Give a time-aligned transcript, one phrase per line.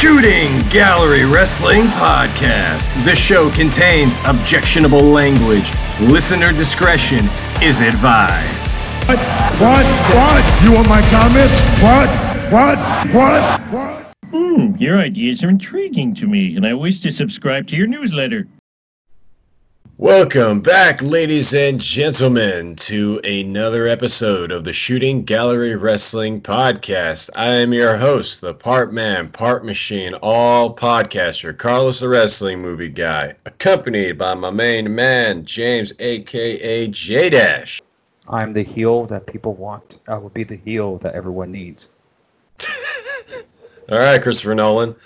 [0.00, 2.88] Shooting Gallery Wrestling Podcast.
[3.04, 5.70] This show contains objectionable language.
[6.00, 7.26] Listener discretion
[7.62, 8.78] is advised.
[9.06, 9.18] What?
[9.60, 9.84] What?
[10.14, 10.62] What?
[10.64, 11.60] You want my comments?
[11.82, 12.08] What?
[12.50, 12.78] What?
[13.14, 13.60] What?
[13.70, 14.16] What?
[14.30, 18.48] Hmm, your ideas are intriguing to me, and I wish to subscribe to your newsletter.
[20.00, 27.28] Welcome back, ladies and gentlemen, to another episode of the Shooting Gallery Wrestling Podcast.
[27.36, 32.88] I am your host, the part man, part machine, all podcaster, Carlos the Wrestling Movie
[32.88, 37.82] Guy, accompanied by my main man, James, aka J Dash.
[38.26, 39.98] I'm the heel that people want.
[40.08, 41.90] I will be the heel that everyone needs.
[43.90, 44.96] All right, Christopher Nolan.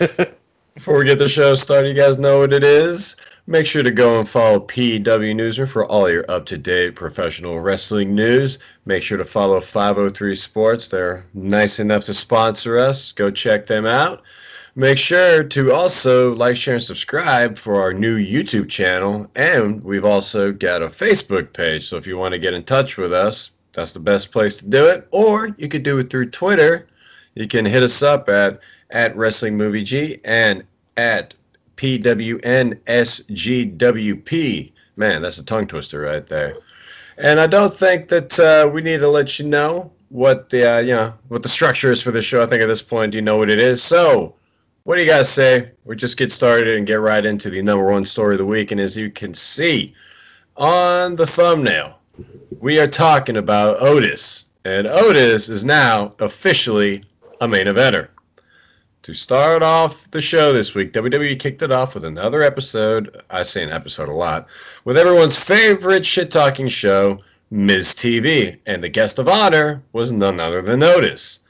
[0.74, 3.16] Before we get the show started, you guys know what it is.
[3.46, 7.58] Make sure to go and follow PW Newsroom for all your up to date professional
[7.60, 8.58] wrestling news.
[8.84, 10.88] Make sure to follow 503 Sports.
[10.88, 13.12] They're nice enough to sponsor us.
[13.12, 14.22] Go check them out.
[14.76, 19.28] Make sure to also like, share, and subscribe for our new YouTube channel.
[19.34, 21.88] And we've also got a Facebook page.
[21.88, 24.66] So if you want to get in touch with us, that's the best place to
[24.66, 25.08] do it.
[25.10, 26.86] Or you could do it through Twitter.
[27.34, 30.62] You can hit us up at, at Wrestling Movie G and
[30.96, 31.34] at
[31.80, 32.72] PWNSGWP.
[34.96, 36.54] Man, that's a tongue twister right there.
[37.16, 40.80] And I don't think that uh, we need to let you know what the uh,
[40.80, 42.42] you know what the structure is for the show.
[42.42, 43.82] I think at this point you know what it is.
[43.82, 44.34] So,
[44.84, 45.70] what do you guys say?
[45.84, 48.72] We just get started and get right into the number one story of the week.
[48.72, 49.94] And as you can see
[50.58, 51.98] on the thumbnail,
[52.60, 57.02] we are talking about Otis, and Otis is now officially
[57.40, 58.08] a main eventer.
[59.02, 63.22] To start off the show this week, WWE kicked it off with another episode.
[63.30, 64.46] I say an episode a lot,
[64.84, 67.18] with everyone's favorite shit talking show,
[67.50, 68.58] Miz TV.
[68.66, 71.40] And the guest of honor was none other than Otis.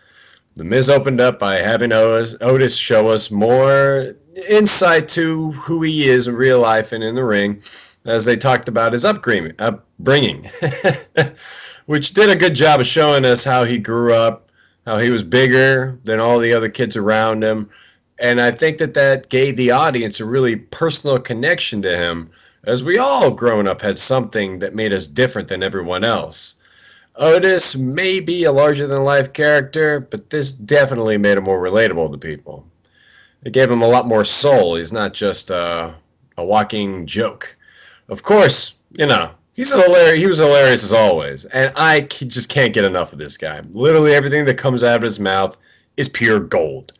[0.54, 4.14] The Miz opened up by having Otis, show us more
[4.48, 7.62] insight to who he is in real life and in the ring
[8.04, 10.48] as they talked about his upbringing
[11.86, 14.49] which did a good job of showing us how he grew up
[14.90, 17.70] how he was bigger than all the other kids around him.
[18.18, 22.28] And I think that that gave the audience a really personal connection to him,
[22.64, 26.56] as we all growing up had something that made us different than everyone else.
[27.14, 32.10] Otis may be a larger than life character, but this definitely made him more relatable
[32.10, 32.66] to people.
[33.44, 34.74] It gave him a lot more soul.
[34.74, 35.94] He's not just a,
[36.36, 37.56] a walking joke.
[38.08, 39.30] Of course, you know,
[39.60, 40.18] He's hilarious.
[40.18, 43.60] He was hilarious as always, and I just can't get enough of this guy.
[43.72, 45.54] Literally everything that comes out of his mouth
[45.98, 46.94] is pure gold.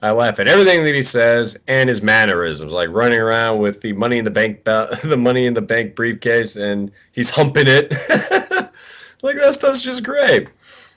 [0.00, 3.92] I laugh at everything that he says and his mannerisms, like running around with the
[3.92, 7.90] money in the bank, the money in the bank briefcase, and he's humping it.
[9.20, 10.48] like that stuff's just great.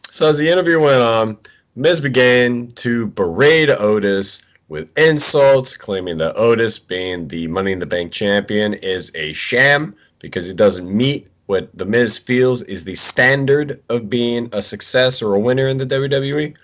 [0.10, 1.38] So as the interview went on,
[1.76, 7.86] Miz began to berate Otis with insults, claiming that Otis, being the Money in the
[7.86, 12.96] Bank champion, is a sham because he doesn't meet what The Miz feels is the
[12.96, 16.56] standard of being a success or a winner in the WWE.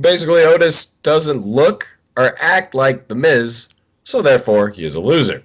[0.00, 3.68] Basically, Otis doesn't look or act like The Miz,
[4.04, 5.42] so therefore he is a loser.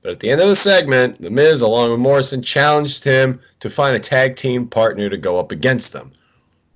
[0.00, 3.68] But at the end of the segment, The Miz, along with Morrison, challenged him to
[3.68, 6.12] find a tag team partner to go up against them.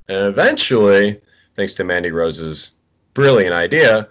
[0.08, 1.20] And eventually,
[1.54, 2.72] thanks to Mandy Rose's
[3.14, 4.08] brilliant idea,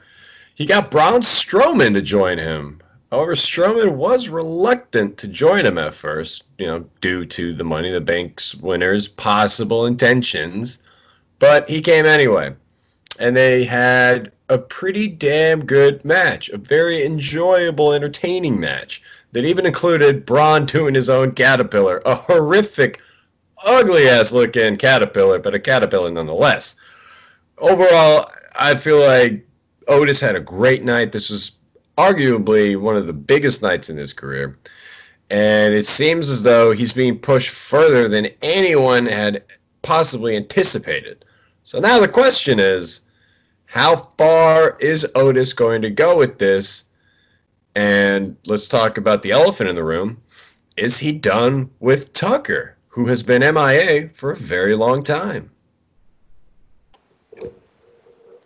[0.56, 2.82] he got Braun Strowman to join him.
[3.12, 7.90] However, Strowman was reluctant to join him at first, you know, due to the Money
[7.90, 10.78] the Bank's winners' possible intentions,
[11.40, 12.54] but he came anyway.
[13.18, 19.66] And they had a pretty damn good match, a very enjoyable, entertaining match that even
[19.66, 23.00] included Braun doing his own caterpillar, a horrific,
[23.66, 26.76] ugly ass looking caterpillar, but a caterpillar nonetheless.
[27.58, 29.46] Overall, I feel like
[29.88, 31.12] Otis had a great night.
[31.12, 31.59] This was
[32.00, 34.58] arguably one of the biggest nights in his career.
[35.30, 39.44] And it seems as though he's being pushed further than anyone had
[39.82, 41.26] possibly anticipated.
[41.64, 43.02] So now the question is
[43.66, 46.86] how far is Otis going to go with this?
[47.76, 50.22] And let's talk about the elephant in the room.
[50.78, 55.52] Is he done with Tucker, who has been MIA for a very long time?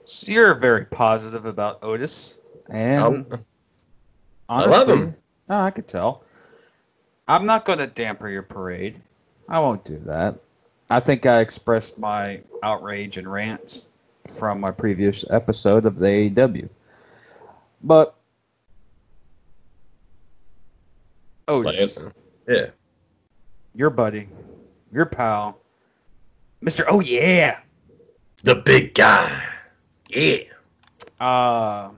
[0.05, 2.39] So you're very positive about Otis.
[2.69, 3.39] And Oh,
[4.49, 5.15] honestly, I love him.
[5.49, 6.23] No, I could tell.
[7.27, 9.01] I'm not going to damper your parade.
[9.49, 10.35] I won't do that.
[10.89, 13.87] I think I expressed my outrage and rants
[14.27, 16.69] from my previous episode of the AEW.
[17.83, 18.15] But
[21.47, 21.97] Otis,
[22.47, 22.67] Yeah.
[23.75, 24.29] your buddy,
[24.91, 25.59] your pal,
[26.63, 26.85] Mr.
[26.87, 27.59] Oh yeah,
[28.43, 29.43] The big guy.
[30.09, 30.37] Yeah.
[31.19, 31.89] Uh,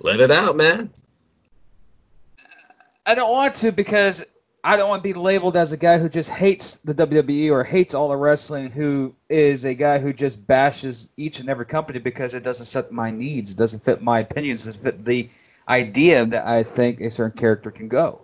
[0.00, 0.90] Let it out, man.
[3.06, 4.24] I don't want to because
[4.62, 7.64] I don't want to be labeled as a guy who just hates the WWE or
[7.64, 11.98] hates all the wrestling, who is a guy who just bashes each and every company
[11.98, 15.28] because it doesn't set my needs, doesn't fit my opinions, doesn't fit the
[15.68, 18.20] idea that I think a certain character can go.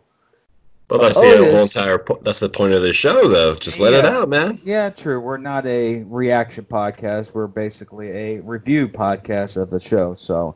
[0.89, 1.99] Well, that's Oh, the it whole entire.
[1.99, 3.57] Po- that's the point of the show, though.
[3.57, 4.61] Just let it out, man.
[4.63, 5.19] Yeah, true.
[5.19, 7.35] We're not a reaction podcast.
[7.35, 10.15] We're basically a review podcast of the show.
[10.15, 10.55] So,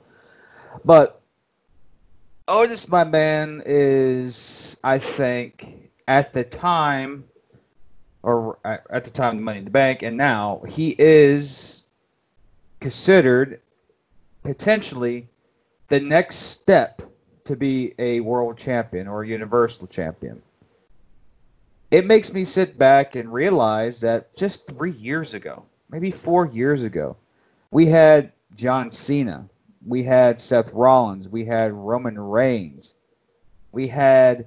[0.85, 1.21] but
[2.49, 7.25] Otis, my man, is I think at the time,
[8.23, 11.85] or at the time the Money in the Bank, and now he is
[12.81, 13.61] considered
[14.43, 15.29] potentially
[15.89, 17.03] the next step
[17.45, 20.41] to be a world champion or a universal champion.
[21.91, 26.85] It makes me sit back and realize that just three years ago, maybe four years
[26.85, 27.17] ago,
[27.71, 29.49] we had John Cena,
[29.87, 32.97] we had Seth Rollins, we had Roman Reigns,
[33.73, 34.47] we had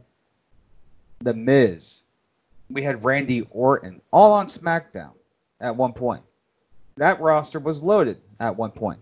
[1.20, 2.04] The Miz,
[2.70, 5.14] we had Randy Orton, all on SmackDown
[5.60, 6.24] at one point.
[6.98, 9.00] That roster was loaded at one point.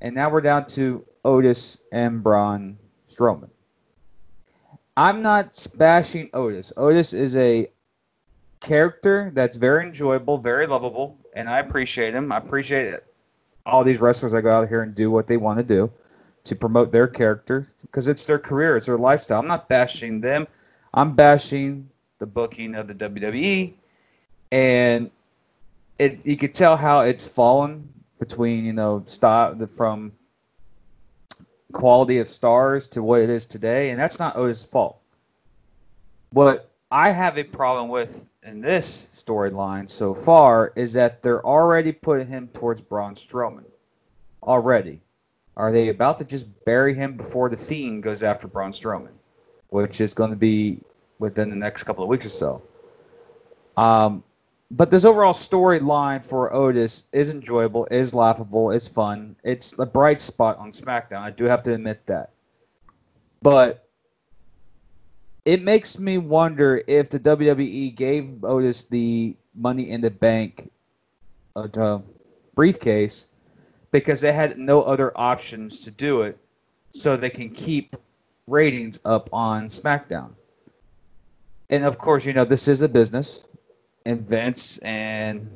[0.00, 2.76] And now we're down to Otis and Braun
[3.08, 3.48] Strowman.
[4.96, 6.72] I'm not bashing Otis.
[6.76, 7.68] Otis is a
[8.60, 12.32] character that's very enjoyable, very lovable, and I appreciate him.
[12.32, 13.06] I appreciate it.
[13.66, 15.90] All these wrestlers that go out here and do what they want to do
[16.44, 19.40] to promote their character because it's their career, it's their lifestyle.
[19.40, 20.46] I'm not bashing them.
[20.94, 23.74] I'm bashing the booking of the WWE,
[24.52, 25.10] and
[25.98, 27.86] it you could tell how it's fallen
[28.18, 30.12] between you know stop the from
[31.72, 34.98] quality of stars to what it is today, and that's not Otis' fault.
[36.30, 41.92] What I have a problem with in this storyline so far is that they're already
[41.92, 43.64] putting him towards Braun Strowman.
[44.42, 45.00] Already.
[45.56, 49.14] Are they about to just bury him before the Fiend goes after Braun Strowman?
[49.70, 50.78] Which is going to be
[51.18, 52.62] within the next couple of weeks or so.
[53.76, 54.22] Um,
[54.70, 59.34] but this overall storyline for Otis is enjoyable, is laughable, is fun.
[59.42, 61.20] It's a bright spot on SmackDown.
[61.20, 62.30] I do have to admit that.
[63.42, 63.85] But
[65.46, 70.70] it makes me wonder if the WWE gave Otis the Money in the Bank
[71.54, 71.98] uh,
[72.54, 73.28] briefcase
[73.92, 76.36] because they had no other options to do it,
[76.90, 77.96] so they can keep
[78.48, 80.30] ratings up on SmackDown.
[81.70, 83.46] And of course, you know this is a business,
[84.04, 85.48] and Vince and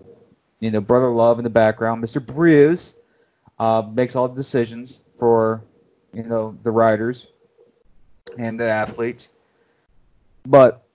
[0.60, 2.24] you know Brother Love in the background, Mr.
[2.24, 2.94] Bruce,
[3.58, 5.64] uh, makes all the decisions for
[6.14, 7.26] you know the riders
[8.38, 9.32] and the athletes.
[10.46, 10.86] But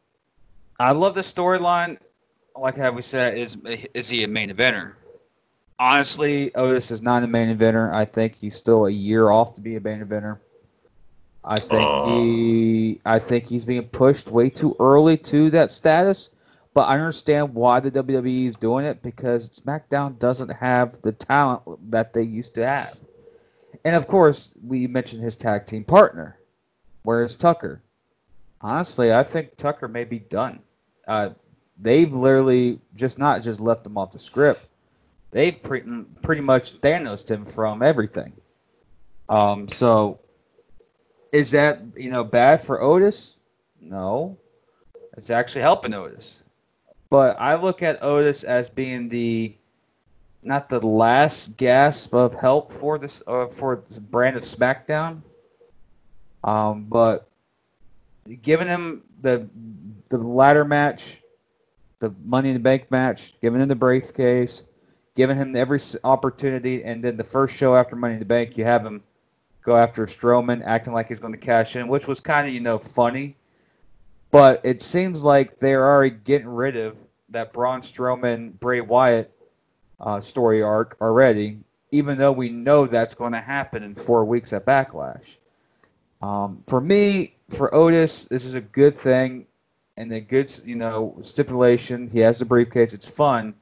[0.79, 1.97] I love the storyline.
[2.57, 3.57] Like how we said, is
[3.93, 4.93] is he a main eventer?
[5.77, 7.93] Honestly, Otis is not a main eventer.
[7.93, 10.39] I think he's still a year off to be a main eventer.
[11.43, 12.21] I think Aw.
[12.21, 16.31] he, I think he's being pushed way too early to that status.
[16.73, 21.61] But I understand why the WWE is doing it because SmackDown doesn't have the talent
[21.89, 22.97] that they used to have.
[23.85, 26.37] And of course, we mentioned his tag team partner.
[27.03, 27.81] Where's Tucker?
[28.65, 30.59] Honestly, I think Tucker may be done.
[31.07, 31.29] Uh,
[31.79, 34.65] they've literally just not just left him off the script.
[35.29, 35.87] They've pretty,
[36.23, 38.33] pretty much Thanos him from everything.
[39.29, 40.19] Um, so
[41.31, 43.37] is that you know bad for Otis?
[43.79, 44.35] No,
[45.15, 46.41] it's actually helping Otis.
[47.11, 49.55] But I look at Otis as being the
[50.41, 55.21] not the last gasp of help for this uh, for this brand of SmackDown.
[56.43, 57.29] Um, but
[58.41, 59.47] giving him the
[60.09, 61.21] the ladder match,
[61.99, 64.63] the Money in the Bank match, giving him the briefcase,
[65.15, 68.63] giving him every opportunity, and then the first show after Money in the Bank, you
[68.63, 69.03] have him
[69.61, 72.59] go after Strowman, acting like he's going to cash in, which was kind of you
[72.59, 73.35] know funny.
[74.31, 76.97] But it seems like they're already getting rid of
[77.29, 79.31] that Braun Strowman Bray Wyatt
[79.99, 81.59] uh, story arc already,
[81.91, 85.37] even though we know that's going to happen in four weeks at Backlash.
[86.21, 89.45] Um, for me, for Otis, this is a good thing
[89.97, 92.09] and a good, you know, stipulation.
[92.09, 92.93] He has the briefcase.
[92.93, 93.53] It's fun,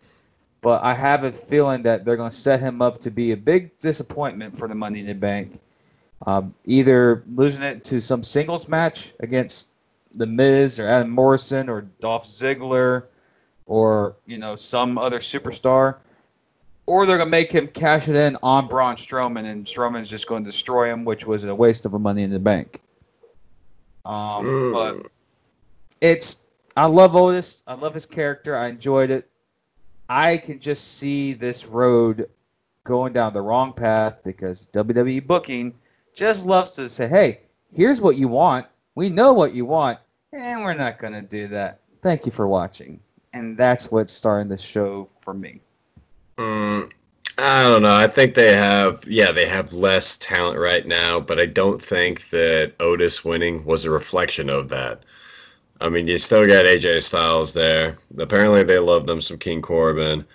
[0.62, 3.38] but I have a feeling that they're going to set him up to be a
[3.38, 5.60] big disappointment for the Money in the Bank.
[6.25, 9.72] Um, either losing it to some singles match against
[10.13, 13.04] The Miz or Adam Morrison or Dolph Ziggler
[13.66, 15.98] or you know some other superstar,
[16.86, 20.44] or they're gonna make him cash it in on Braun Strowman, and Strowman's just going
[20.44, 22.83] to destroy him, which was a waste of a Money in the Bank.
[24.05, 24.72] Um, Mm.
[24.74, 25.12] but
[26.01, 26.38] it's
[26.75, 27.63] I love Otis.
[27.67, 28.57] I love his character.
[28.57, 29.29] I enjoyed it.
[30.10, 32.29] I can just see this road
[32.83, 35.74] going down the wrong path because WWE booking
[36.15, 37.41] just loves to say, "Hey,
[37.72, 38.65] here's what you want.
[38.95, 40.00] We know what you want,
[40.33, 41.79] and we're not going to do that.
[42.01, 43.00] Thank you for watching."
[43.33, 45.62] And that's what's starting the show for me.
[46.38, 46.91] Mm,
[47.38, 47.96] I don't know.
[47.96, 52.30] I think they have, yeah, they have less talent right now, but I don't think
[52.30, 55.04] that Otis winning was a reflection of that.
[55.82, 57.98] I mean, you still got AJ Styles there.
[58.20, 60.25] Apparently, they love them some King Corbin.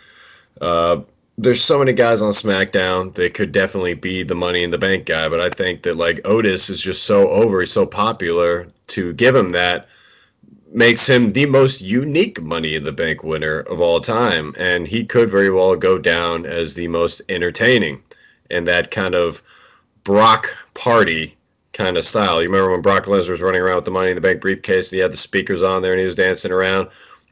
[0.60, 1.02] Uh,
[1.38, 5.06] there's so many guys on SmackDown that could definitely be the Money in the Bank
[5.06, 9.12] guy, but I think that like Otis is just so over, he's so popular to
[9.14, 9.88] give him that
[10.72, 15.04] makes him the most unique Money in the Bank winner of all time, and he
[15.04, 18.02] could very well go down as the most entertaining
[18.50, 19.42] in that kind of
[20.04, 21.36] Brock party
[21.72, 22.42] kind of style.
[22.42, 24.90] You remember when Brock Lesnar was running around with the Money in the Bank briefcase
[24.90, 26.88] and he had the speakers on there and he was dancing around?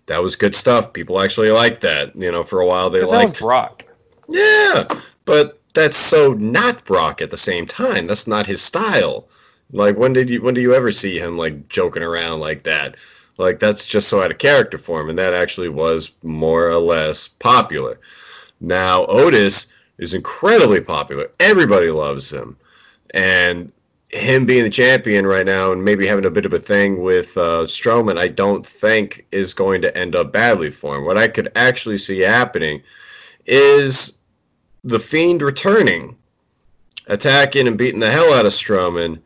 [0.07, 0.93] That was good stuff.
[0.93, 2.14] People actually liked that.
[2.14, 3.40] You know, for a while they Because that liked.
[3.40, 3.85] Brock.
[4.28, 4.87] Yeah,
[5.25, 8.05] but that's so not Brock at the same time.
[8.05, 9.28] That's not his style.
[9.73, 12.97] Like when did you when do you ever see him like joking around like that?
[13.38, 16.78] Like that's just so out of character for him, and that actually was more or
[16.78, 18.00] less popular.
[18.61, 19.66] Now Otis
[19.99, 21.31] is incredibly popular.
[21.40, 22.57] Everybody loves him,
[23.11, 23.73] and
[24.11, 27.37] him being the champion right now and maybe having a bit of a thing with
[27.37, 31.05] uh, Strowman, I don't think is going to end up badly for him.
[31.05, 32.83] What I could actually see happening
[33.47, 34.19] is
[34.85, 36.16] the Fiend returning,
[37.09, 39.21] attacking and beating the hell out of Strowman,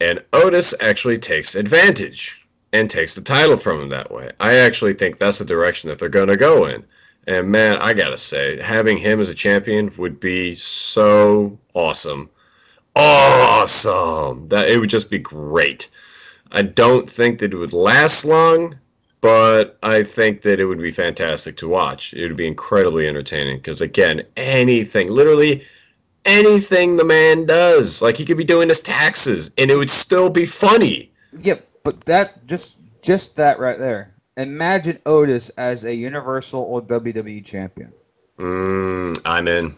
[0.00, 2.39] and Otis actually takes advantage
[2.72, 4.30] and takes the title from him that way.
[4.40, 6.84] I actually think that's the direction that they're going to go in.
[7.26, 12.30] And man, I gotta say, having him as a champion would be so awesome.
[12.96, 14.48] Awesome!
[14.48, 15.90] That it would just be great.
[16.50, 18.76] I don't think that it would last long,
[19.20, 22.14] but I think that it would be fantastic to watch.
[22.14, 25.62] It would be incredibly entertaining because, again, anything, literally
[26.24, 30.30] anything the man does, like he could be doing his taxes and it would still
[30.30, 31.12] be funny.
[31.42, 34.14] Yep, but that just just that right there.
[34.36, 37.92] Imagine Otis as a Universal or WWE champion.
[38.38, 39.74] Mm, I'm in.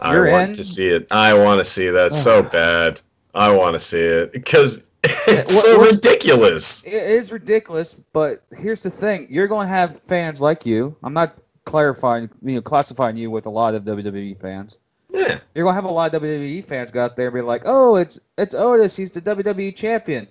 [0.00, 0.56] I You're want in?
[0.56, 1.06] to see it.
[1.10, 3.00] I want to see that so bad.
[3.34, 6.84] I want to see it because it's what- so ridiculous.
[6.84, 10.94] It is ridiculous, but here's the thing: you're going to have fans like you.
[11.02, 14.78] I'm not clarifying, you know, classifying you with a lot of WWE fans.
[15.10, 15.38] Yeah.
[15.54, 17.62] You're going to have a lot of WWE fans go out there and be like,
[17.66, 18.96] "Oh, it's it's Otis.
[18.96, 20.28] He's the WWE champion."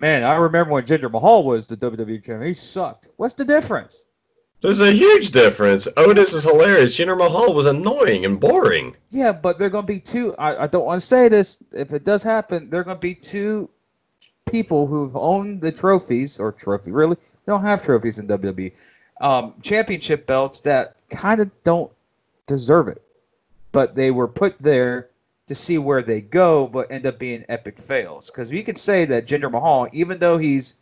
[0.00, 2.42] Man, I remember when Jinder Mahal was the WWE champion.
[2.42, 3.08] He sucked.
[3.16, 4.02] What's the difference?
[4.62, 5.88] There's a huge difference.
[5.96, 6.96] Otis is hilarious.
[6.96, 8.96] Jinder Mahal was annoying and boring.
[9.10, 10.34] Yeah, but they're going to be two.
[10.36, 11.62] I, I don't want to say this.
[11.72, 13.68] If it does happen, they're going to be two
[14.50, 16.92] people who've owned the trophies or trophy.
[16.92, 18.72] Really, they don't have trophies in WWE.
[19.20, 21.92] Um, championship belts that kind of don't
[22.46, 23.02] deserve it,
[23.72, 25.09] but they were put there
[25.50, 28.30] to see where they go, but end up being epic fails.
[28.30, 30.76] Because we could say that Jinder Mahal, even though he's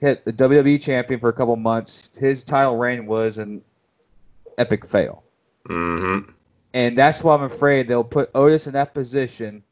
[0.00, 3.60] hit the WWE champion for a couple months, his title reign was an
[4.56, 5.22] epic fail.
[5.68, 6.30] Mm-hmm.
[6.72, 9.62] And that's why I'm afraid they'll put Otis in that position.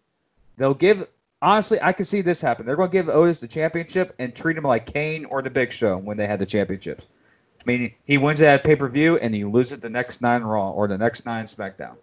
[0.58, 1.08] They'll give
[1.40, 2.66] honestly, I can see this happen.
[2.66, 5.72] They're going to give Otis the championship and treat him like Kane or the Big
[5.72, 7.08] Show when they had the championships.
[7.64, 10.42] Meaning he wins it at pay per view and you lose it the next nine
[10.42, 11.96] Raw or the next nine SmackDown.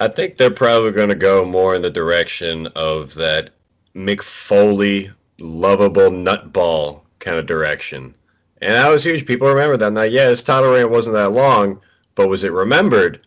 [0.00, 3.50] I think they're probably going to go more in the direction of that
[3.94, 8.14] Mick Foley lovable nutball kind of direction.
[8.62, 9.26] And that was huge.
[9.26, 9.92] People remember that.
[9.92, 11.82] Now, yeah, his title reign wasn't that long,
[12.14, 13.26] but was it remembered?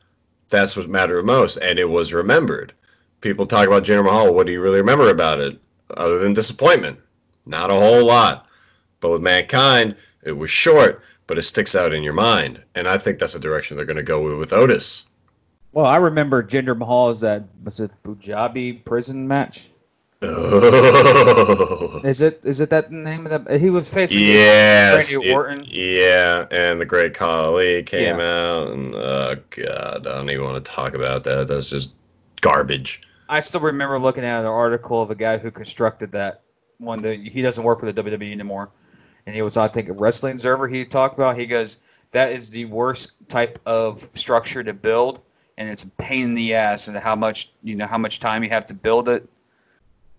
[0.50, 2.74] That's what mattered most, and it was remembered.
[3.22, 4.34] People talk about Jinder Mahal.
[4.34, 5.60] What do you really remember about it,
[5.96, 7.00] other than disappointment?
[7.46, 8.48] Not a whole lot.
[9.00, 12.64] But with Mankind, it was short, but it sticks out in your mind.
[12.74, 15.06] And I think that's the direction they're going to go with, with Otis.
[15.74, 19.70] Well, I remember Jinder Mahal as that was it Punjabi prison match.
[20.22, 22.00] Oh.
[22.06, 23.58] Is it is it that name of the?
[23.58, 25.12] He was facing yes.
[25.12, 25.66] Randy it- Orton.
[25.70, 30.72] yeah, and the Great Khali came out, and oh god, I don't even want to
[30.72, 31.50] talk about that.
[31.50, 31.92] That's just
[32.40, 33.02] garbage.
[33.28, 36.44] I still remember looking at an article of a guy who constructed that
[36.78, 38.70] one that he doesn't work with the WWE anymore.
[39.26, 41.38] And he was, I think, a Wrestling Observer he talked about.
[41.38, 41.78] He goes,
[42.12, 45.22] that is the worst type of structure to build,
[45.58, 48.44] and it's a pain in the ass, and how much you know how much time
[48.44, 49.28] you have to build it.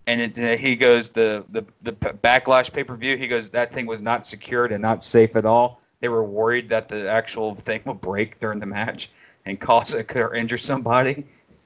[0.07, 3.17] And it, uh, he goes, the the the backlash pay per view.
[3.17, 5.81] He goes, that thing was not secured and not safe at all.
[5.99, 9.09] They were worried that the actual thing would break during the match
[9.45, 11.25] and cause it or injure somebody.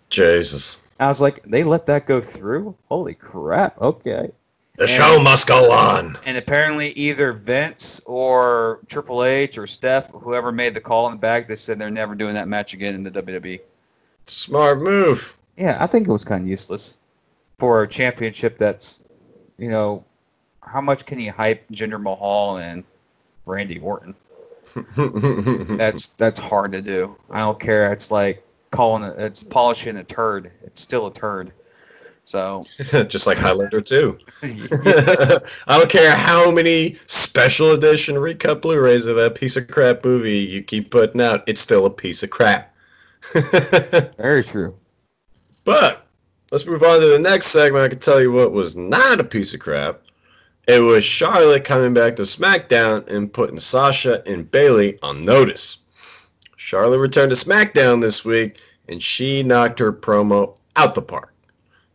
[0.10, 0.82] Jesus.
[1.00, 2.76] I was like, they let that go through?
[2.88, 3.80] Holy crap.
[3.82, 4.32] Okay.
[4.80, 6.18] The And- show must go on.
[6.26, 11.20] And apparently, either Vince or Triple H or Steph, whoever made the call in the
[11.20, 13.60] back, they said they're never doing that match again in the WWE.
[14.26, 15.36] Smart move.
[15.58, 16.96] Yeah, I think it was kind of useless
[17.58, 19.02] for a championship that's,
[19.58, 20.06] you know,
[20.62, 22.86] how much can you hype Jinder Mahal and
[23.46, 24.16] Randy Orton?
[25.78, 27.18] That's that's hard to do.
[27.32, 27.92] I don't care.
[27.92, 29.16] It's like calling it.
[29.18, 30.52] It's polishing a turd.
[30.64, 31.52] It's still a turd.
[32.30, 32.62] So
[33.08, 34.16] Just like Highlander 2.
[34.44, 40.38] I don't care how many special edition recut Blu-rays of that piece of crap movie
[40.38, 42.76] you keep putting out, it's still a piece of crap.
[43.34, 44.78] very true.
[45.64, 46.06] but
[46.52, 47.84] let's move on to the next segment.
[47.84, 50.02] I can tell you what was not a piece of crap.
[50.68, 55.80] It was Charlotte coming back to SmackDown and putting Sasha and Bayley on notice.
[56.58, 61.34] Charlotte returned to SmackDown this week and she knocked her promo out the park.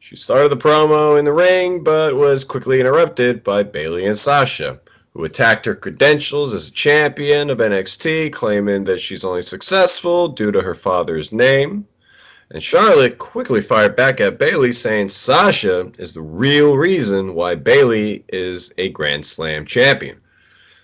[0.07, 4.79] She started the promo in the ring, but was quickly interrupted by Bayley and Sasha,
[5.15, 10.53] who attacked her credentials as a champion of NXT, claiming that she's only successful due
[10.53, 11.87] to her father's name.
[12.51, 18.27] And Charlotte quickly fired back at Bayley, saying Sasha is the real reason why Bayley
[18.29, 20.21] is a Grand Slam champion.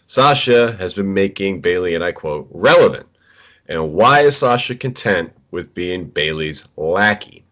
[0.06, 3.06] Sasha has been making Bayley, and I quote, relevant.
[3.68, 7.44] And why is Sasha content with being Bayley's lackey?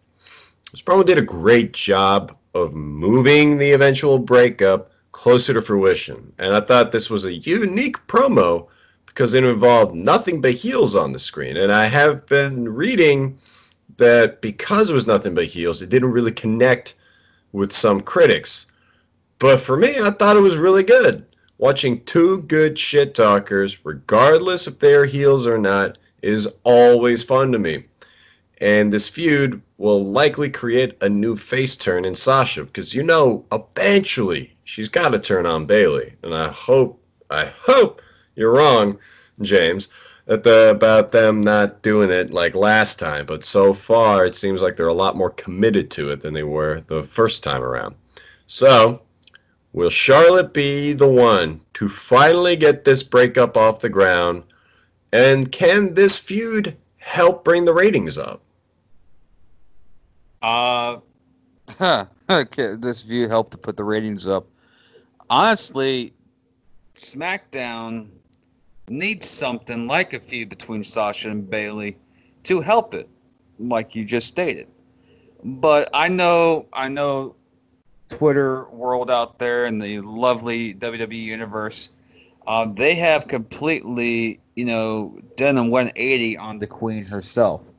[0.77, 6.31] Promo did a great job of moving the eventual breakup closer to fruition.
[6.37, 8.67] And I thought this was a unique promo
[9.07, 11.57] because it involved nothing but heels on the screen.
[11.57, 13.37] And I have been reading
[13.97, 16.95] that because it was nothing but heels, it didn't really connect
[17.51, 18.67] with some critics.
[19.39, 21.25] But for me, I thought it was really good.
[21.57, 27.51] Watching two good shit talkers, regardless if they are heels or not, is always fun
[27.51, 27.85] to me.
[28.61, 33.45] And this feud will likely create a new face turn in Sasha because you know
[33.53, 36.13] eventually she's got to turn on Bayley.
[36.23, 38.01] And I hope, I hope
[38.35, 38.97] you're wrong,
[39.41, 39.87] James,
[40.27, 43.25] at the, about them not doing it like last time.
[43.25, 46.43] But so far, it seems like they're a lot more committed to it than they
[46.43, 47.95] were the first time around.
[48.47, 49.01] So,
[49.71, 54.43] will Charlotte be the one to finally get this breakup off the ground?
[55.13, 58.41] And can this feud help bring the ratings up?
[60.41, 60.97] Uh,
[62.29, 64.47] okay, this view helped to put the ratings up.
[65.29, 66.13] Honestly,
[66.95, 68.07] SmackDown
[68.89, 71.97] needs something like a feud between Sasha and Bayley
[72.43, 73.07] to help it,
[73.59, 74.67] like you just stated.
[75.43, 77.35] But I know, I know,
[78.09, 81.89] Twitter world out there and the lovely WWE universe,
[82.47, 87.71] uh, they have completely, you know, done a 180 on the Queen herself.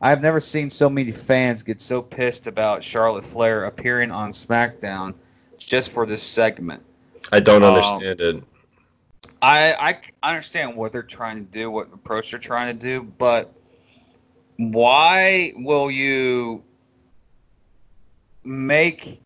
[0.00, 5.14] I've never seen so many fans get so pissed about Charlotte Flair appearing on SmackDown
[5.58, 6.82] just for this segment.
[7.32, 8.42] I don't Um, understand it.
[9.42, 13.52] I, I understand what they're trying to do, what approach they're trying to do, but
[14.56, 16.62] why will you
[18.44, 19.20] make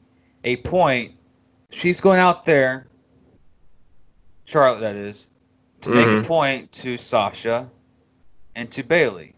[0.45, 1.13] a point?
[1.71, 2.87] She's going out there,
[4.45, 5.29] Charlotte, that is,
[5.81, 6.25] to make Mhm.
[6.25, 7.71] a point to Sasha
[8.55, 9.34] and to Bayley.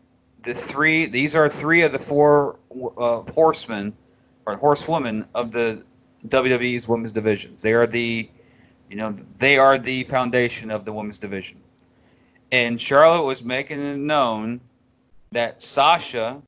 [0.47, 2.57] The three, these are three of the four
[2.97, 3.93] uh, horsemen
[4.47, 5.83] or horsewomen of the
[6.29, 7.63] WWE's women's divisions.
[7.63, 8.31] They are the
[8.89, 11.59] you know, they are the foundation of the women's division.
[12.53, 14.61] And Charlotte was making it known
[15.33, 16.41] that Sasha,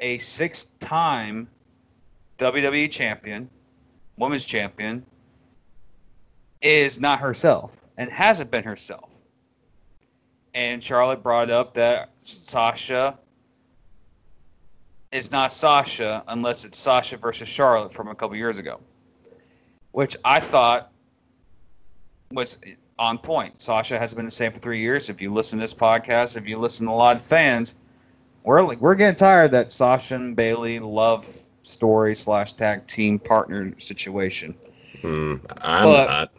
[0.00, 1.48] a six time
[2.38, 3.48] WWE champion,
[4.16, 5.04] women's champion,
[6.60, 9.16] is not herself and hasn't been herself.
[10.54, 13.16] And Charlotte brought up that Sasha
[15.12, 18.80] is not Sasha unless it's Sasha versus Charlotte from a couple years ago,
[19.92, 20.90] which I thought
[22.32, 22.58] was
[22.98, 23.60] on point.
[23.60, 25.08] Sasha has been the same for three years.
[25.08, 27.76] If you listen to this podcast, if you listen to a lot of fans,
[28.44, 31.26] we're like, we're getting tired that Sasha and Bayley love
[31.62, 34.54] story slash tag team partner situation.
[35.00, 36.30] Hmm, I'm But- not.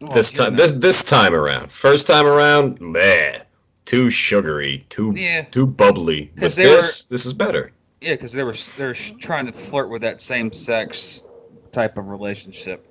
[0.00, 1.70] Well, This time, this this time around.
[1.70, 3.40] First time around, meh,
[3.84, 5.42] too sugary, too Yeah.
[5.42, 6.30] too bubbly.
[6.36, 7.70] But this this is better.
[8.00, 11.22] Yeah, because they were they're trying to flirt with that same sex
[11.70, 12.86] type of relationship,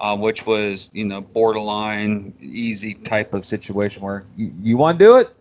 [0.00, 5.04] uh, which was you know borderline easy type of situation where you, you want to
[5.04, 5.34] do it,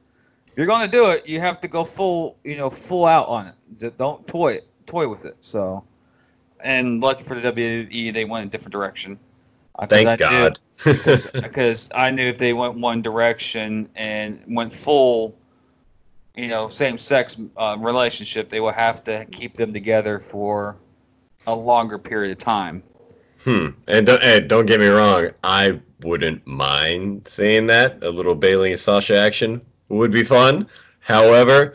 [0.55, 3.47] you're going to do it, you have to go full you know full out on
[3.47, 3.97] it.
[3.97, 5.37] Don't toy it, toy with it.
[5.39, 5.83] So,
[6.61, 9.19] and lucky for the WWE, they went a different direction.
[9.77, 10.59] Uh, Thank I God.
[10.83, 15.35] because because I knew if they went one direction and went full,
[16.35, 20.77] you know, same sex uh, relationship, they will have to keep them together for
[21.47, 22.83] a longer period of time.
[23.43, 23.69] Hmm.
[23.87, 28.03] And don't, and don't get me wrong, I wouldn't mind seeing that.
[28.03, 30.67] A little Bayley and Sasha action would be fun.
[30.99, 31.73] However,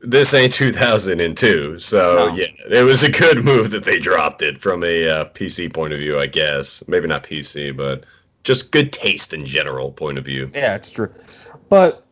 [0.00, 2.34] this ain't 2002, so No.
[2.36, 5.92] yeah, it was a good move that they dropped it from a uh, PC point
[5.92, 6.84] of view, I guess.
[6.86, 8.04] Maybe not PC, but
[8.44, 10.48] just good taste in general point of view.
[10.54, 11.10] Yeah, it's true.
[11.68, 12.06] But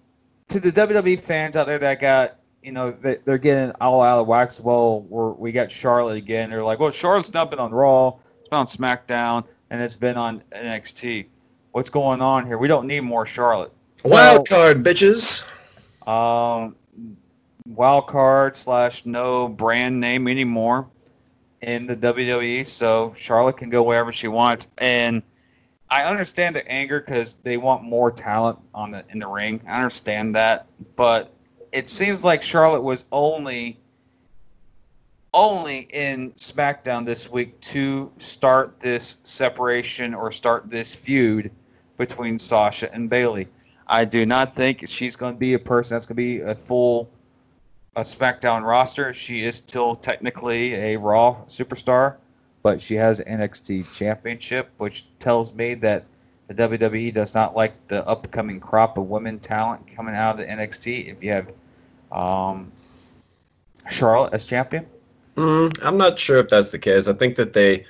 [0.48, 4.18] to the WWE fans out there that got, you know, they, they're getting all out
[4.18, 4.60] of wax.
[4.60, 6.50] Well, we're, we got Charlotte again.
[6.50, 10.16] They're like, well, Charlotte's not been on Raw, it's been on SmackDown, and it's been
[10.16, 11.26] on NXT.
[11.72, 12.58] What's going on here?
[12.58, 13.72] We don't need more Charlotte.
[14.04, 15.44] Wild card, bitches.
[16.06, 16.76] Um,
[17.66, 20.86] wild card slash no brand name anymore
[21.62, 24.68] in the WWE, so Charlotte can go wherever she wants.
[24.78, 25.22] And
[25.88, 29.60] I understand the anger because they want more talent on the in the ring.
[29.68, 31.32] I understand that, but
[31.72, 33.78] it seems like Charlotte was only
[35.32, 41.50] only in SmackDown this week to start this separation or start this feud
[41.98, 43.46] between Sasha and Bayley.
[43.86, 46.54] I do not think she's going to be a person that's going to be a
[46.54, 47.10] full
[47.96, 49.12] a SmackDown roster.
[49.12, 52.16] She is still technically a Raw superstar,
[52.66, 56.04] but she has an NXT championship, which tells me that
[56.48, 60.46] the WWE does not like the upcoming crop of women talent coming out of the
[60.46, 61.12] NXT.
[61.12, 61.52] If you have
[62.10, 62.72] um,
[63.88, 64.84] Charlotte as champion,
[65.36, 67.06] Mm, I'm not sure if that's the case.
[67.06, 67.84] I think that they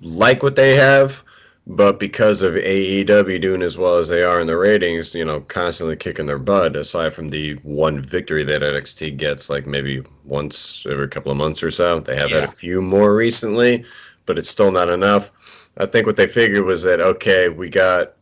[0.00, 1.22] like what they have,
[1.66, 5.40] but because of AEW doing as well as they are in the ratings, you know,
[5.40, 10.86] constantly kicking their butt, aside from the one victory that NXT gets, like maybe once
[10.88, 11.98] every couple of months or so.
[11.98, 13.84] They have had a few more recently,
[14.26, 15.30] but it's still not enough.
[15.78, 18.14] I think what they figured was that, okay, we got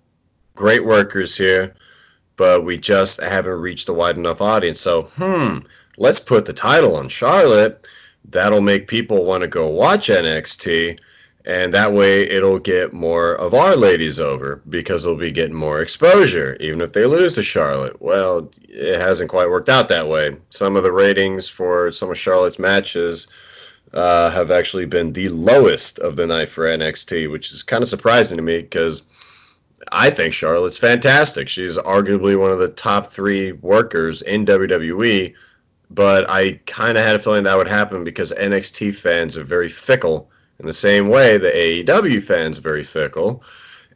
[0.54, 1.74] great workers here,
[2.36, 4.80] but we just haven't reached a wide enough audience.
[4.80, 5.58] So, hmm,
[5.96, 7.86] let's put the title on Charlotte
[8.30, 10.98] that'll make people want to go watch NXT,
[11.44, 15.82] and that way it'll get more of our ladies over because they'll be getting more
[15.82, 18.00] exposure, even if they lose to Charlotte.
[18.00, 20.36] Well, it hasn't quite worked out that way.
[20.50, 23.28] Some of the ratings for some of Charlotte's matches
[23.94, 27.88] uh, have actually been the lowest of the night for NXT, which is kind of
[27.88, 29.02] surprising to me because.
[29.92, 31.46] I think Charlotte's fantastic.
[31.46, 35.34] She's arguably one of the top three workers in WWE,
[35.90, 39.68] but I kind of had a feeling that would happen because NXT fans are very
[39.68, 43.42] fickle in the same way the AEW fans are very fickle.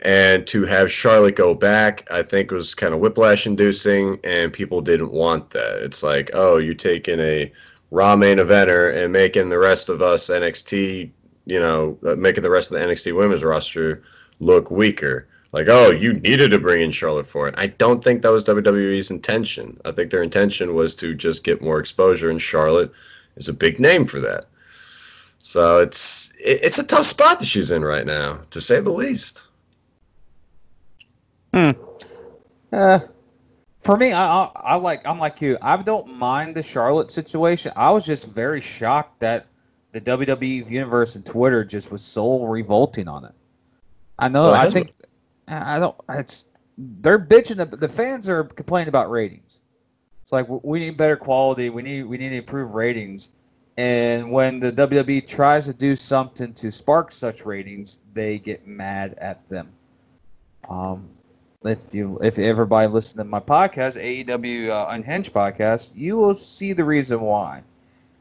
[0.00, 4.80] And to have Charlotte go back, I think was kind of whiplash inducing, and people
[4.80, 5.82] didn't want that.
[5.82, 7.50] It's like, oh, you're taking a
[7.90, 11.11] Raw main eventer and making the rest of us NXT,
[11.46, 14.03] you know, uh, making the rest of the NXT women's roster
[14.40, 15.27] look weaker.
[15.53, 17.55] Like, oh, you needed to bring in Charlotte for it.
[17.57, 19.81] I don't think that was WWE's intention.
[19.87, 22.92] I think their intention was to just get more exposure, and Charlotte
[23.37, 24.44] is a big name for that.
[25.38, 28.90] So it's it, it's a tough spot that she's in right now, to say the
[28.90, 29.46] least.
[31.55, 31.70] Hmm.
[32.70, 32.98] Uh,
[33.88, 35.57] for me, I, I I like I'm like you.
[35.62, 37.72] I don't mind the Charlotte situation.
[37.74, 39.46] I was just very shocked that
[39.92, 43.33] the WWE universe and Twitter just was so revolting on it.
[44.18, 44.42] I know.
[44.42, 44.92] Well, I think
[45.48, 45.96] I I don't.
[46.11, 46.44] It's
[46.77, 47.57] they're bitching.
[47.57, 49.62] The, the fans are complaining about ratings.
[50.22, 51.70] It's like we need better quality.
[51.70, 53.31] We need we need to improve ratings.
[53.79, 59.14] And when the WWE tries to do something to spark such ratings, they get mad
[59.16, 59.70] at them.
[60.68, 61.09] Um,
[61.64, 66.73] if you if everybody listen to my podcast, AEW uh, Unhinged podcast, you will see
[66.73, 67.62] the reason why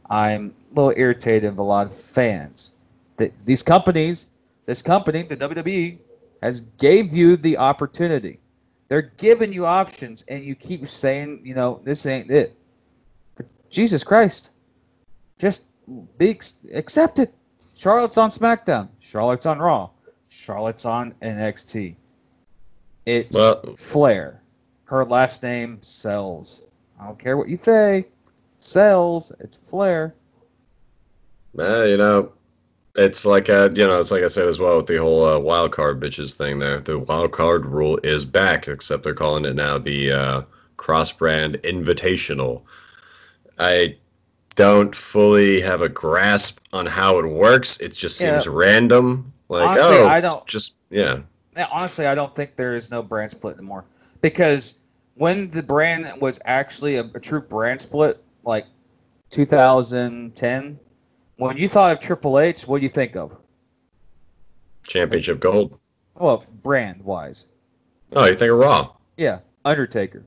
[0.10, 2.73] I'm a little irritated of a lot of fans.
[3.17, 4.28] That these companies,
[4.65, 5.97] this company, the WWE,
[6.41, 8.39] has gave you the opportunity.
[8.88, 12.56] They're giving you options, and you keep saying, you know, this ain't it.
[13.36, 14.52] For Jesus Christ,
[15.38, 15.63] just
[16.17, 17.34] be ex- accept it.
[17.76, 18.88] Charlotte's on SmackDown.
[19.00, 19.89] Charlotte's on Raw.
[20.30, 21.95] Charlotte's on NXT.
[23.07, 24.41] It's Well, Flair.
[24.83, 26.61] Her last name sells.
[26.99, 28.05] I don't care what you say.
[28.59, 29.31] Sells.
[29.39, 30.13] It's Flair.
[31.57, 32.33] eh, you know,
[32.95, 35.39] it's like uh, you know, it's like I said as well with the whole uh,
[35.39, 36.59] wild card bitches thing.
[36.59, 40.41] There, the wild card rule is back, except they're calling it now the uh,
[40.75, 42.63] cross brand invitational.
[43.57, 43.95] I
[44.55, 47.77] don't fully have a grasp on how it works.
[47.79, 48.51] It just seems Yeah.
[48.53, 49.31] random.
[49.49, 51.19] Like, Honestly, oh, I don't- just yeah.
[51.71, 53.85] Honestly, I don't think there is no brand split anymore
[54.21, 54.75] because
[55.15, 58.65] when the brand was actually a, a true brand split, like
[59.31, 60.79] 2010,
[61.37, 63.35] when you thought of Triple H, what do you think of?
[64.85, 65.77] Championship gold.
[66.19, 67.47] Oh, well, brand wise,
[68.13, 70.23] Oh, you think of Raw, yeah, Undertaker.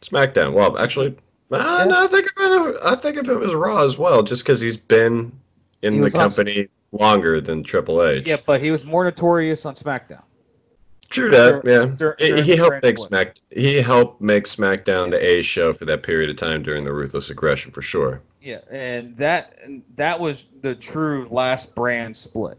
[0.00, 0.52] SmackDown?
[0.52, 1.16] Well, actually,
[1.50, 1.84] Yeah.
[1.88, 2.76] no, I think of it.
[2.84, 5.32] I think of him as Raw as well, just because he's been
[5.82, 8.26] in He the was on- company longer than Triple H.
[8.28, 10.22] Yeah, but he was more notorious on SmackDown.
[11.16, 11.62] True that.
[11.64, 11.86] Yeah.
[11.96, 13.08] dur- He- during he the helped make split.
[13.08, 13.34] Smack.
[13.50, 17.30] He helped make SmackDown the A show for that period of time during the Ruthless
[17.30, 18.20] Aggression for sure.
[18.40, 19.58] Yeah, and that
[19.96, 22.58] that was the true last brand split.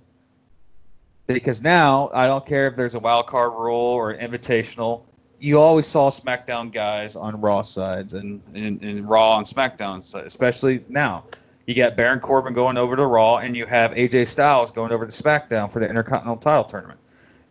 [1.28, 5.04] Because now I don't care if there's a wild card rule or an invitational.
[5.40, 10.26] You always saw SmackDown guys on Raw sides and, and, and Raw and SmackDown, side,
[10.26, 11.26] especially now.
[11.68, 15.06] You got Baron Corbin going over to Raw, and you have AJ Styles going over
[15.06, 16.98] to SmackDown for the Intercontinental Title tournament.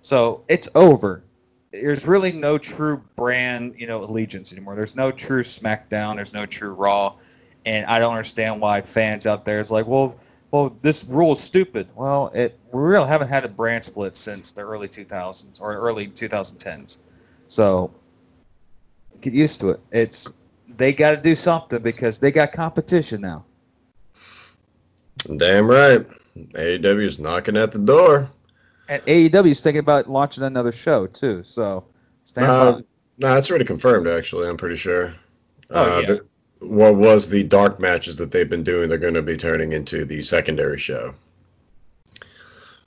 [0.07, 1.25] So it's over.
[1.73, 4.77] There's really no true brand, you know, allegiance anymore.
[4.77, 6.14] There's no true SmackDown.
[6.14, 7.16] There's no true Raw
[7.66, 10.16] and I don't understand why fans out there is like, well,
[10.53, 11.88] well, this rule is stupid.
[11.95, 16.07] Well, it we really haven't had a brand split since the early 2000s or early
[16.07, 16.99] 2010s,
[17.49, 17.90] so
[19.21, 19.81] get used to it.
[19.90, 20.33] It's
[20.77, 23.45] they got to do something because they got competition now.
[25.37, 26.07] Damn right.
[26.37, 28.31] AEW is knocking at the door.
[28.88, 31.42] And AEW is thinking about launching another show too.
[31.42, 31.85] So
[32.25, 32.81] stand Uh, by.
[33.18, 34.07] No, it's already confirmed.
[34.07, 35.14] Actually, I'm pretty sure.
[35.70, 36.07] Oh, Uh, yeah.
[36.07, 36.25] the-
[36.61, 38.88] what was the dark matches that they've been doing?
[38.88, 41.14] They're going to be turning into the secondary show.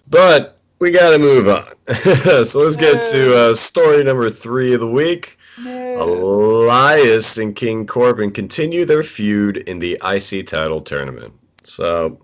[0.10, 1.66] But we got to move on.
[2.46, 5.38] so let's get to uh, story number three of the week.
[5.66, 11.34] Elias and King Corbin continue their feud in the IC title tournament.
[11.66, 12.18] So,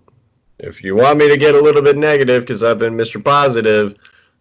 [0.58, 3.22] if you want me to get a little bit negative, because I've been Mr.
[3.22, 3.96] Positive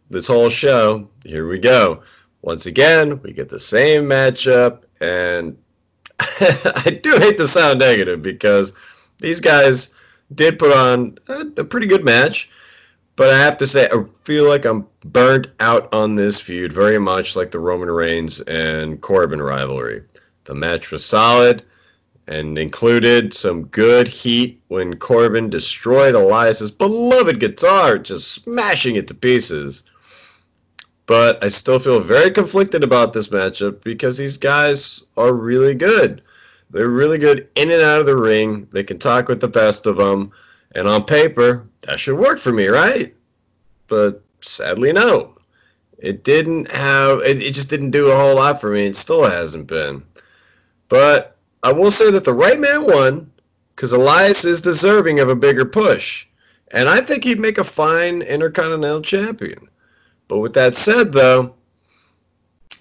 [0.09, 2.03] this whole show, here we go.
[2.41, 5.57] Once again, we get the same matchup, and
[6.19, 8.73] I do hate to sound negative because
[9.19, 9.93] these guys
[10.33, 12.49] did put on a, a pretty good match.
[13.17, 16.99] But I have to say, I feel like I'm burnt out on this feud, very
[16.99, 20.03] much like the Roman Reigns and Corbin rivalry.
[20.43, 21.63] The match was solid
[22.27, 29.13] and included some good heat when Corbin destroyed Elias's beloved guitar, just smashing it to
[29.13, 29.83] pieces.
[31.05, 36.23] But I still feel very conflicted about this matchup because these guys are really good.
[36.71, 38.67] They're really good in and out of the ring.
[38.71, 40.31] They can talk with the best of them.
[40.73, 43.13] And on paper, that should work for me, right?
[43.87, 45.37] But sadly, no.
[45.99, 48.87] It didn't have, it, it just didn't do a whole lot for me.
[48.87, 50.03] It still hasn't been.
[50.89, 53.31] But I will say that the right man won
[53.75, 56.27] because Elias is deserving of a bigger push.
[56.71, 59.67] And I think he'd make a fine Intercontinental Champion.
[60.27, 61.53] But with that said, though,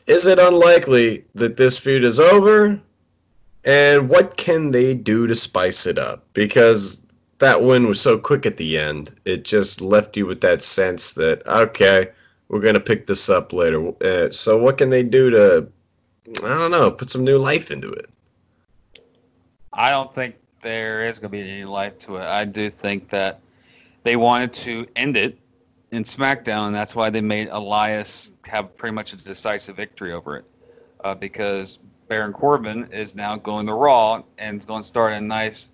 [0.07, 2.81] is it unlikely that this feud is over?
[3.65, 6.25] And what can they do to spice it up?
[6.35, 7.01] Because
[7.39, 11.15] that win was so quick at the end, it just left you with that sense
[11.15, 12.09] that, okay,
[12.49, 13.93] we're going to pick this up later.
[14.03, 15.67] Uh, so, what can they do to,
[16.45, 18.09] I don't know, put some new life into it?
[19.75, 22.25] I don't think there is going to be any life to it.
[22.25, 23.41] I do think that
[24.03, 25.39] they wanted to end it
[25.91, 30.39] in SmackDown, and that's why they made Elias have pretty much a decisive victory over
[30.39, 30.45] it.
[31.03, 35.21] Uh, because Baron Corbin is now going to Raw and is going to start a
[35.21, 35.71] nice,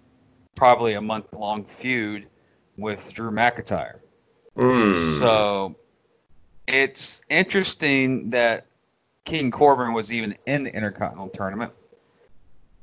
[0.57, 2.27] probably a month long feud
[2.77, 3.99] with Drew McIntyre.
[4.57, 4.93] Hmm.
[4.93, 5.77] So
[6.67, 8.67] it's interesting that
[9.25, 11.73] King Corbin was even in the Intercontinental Tournament.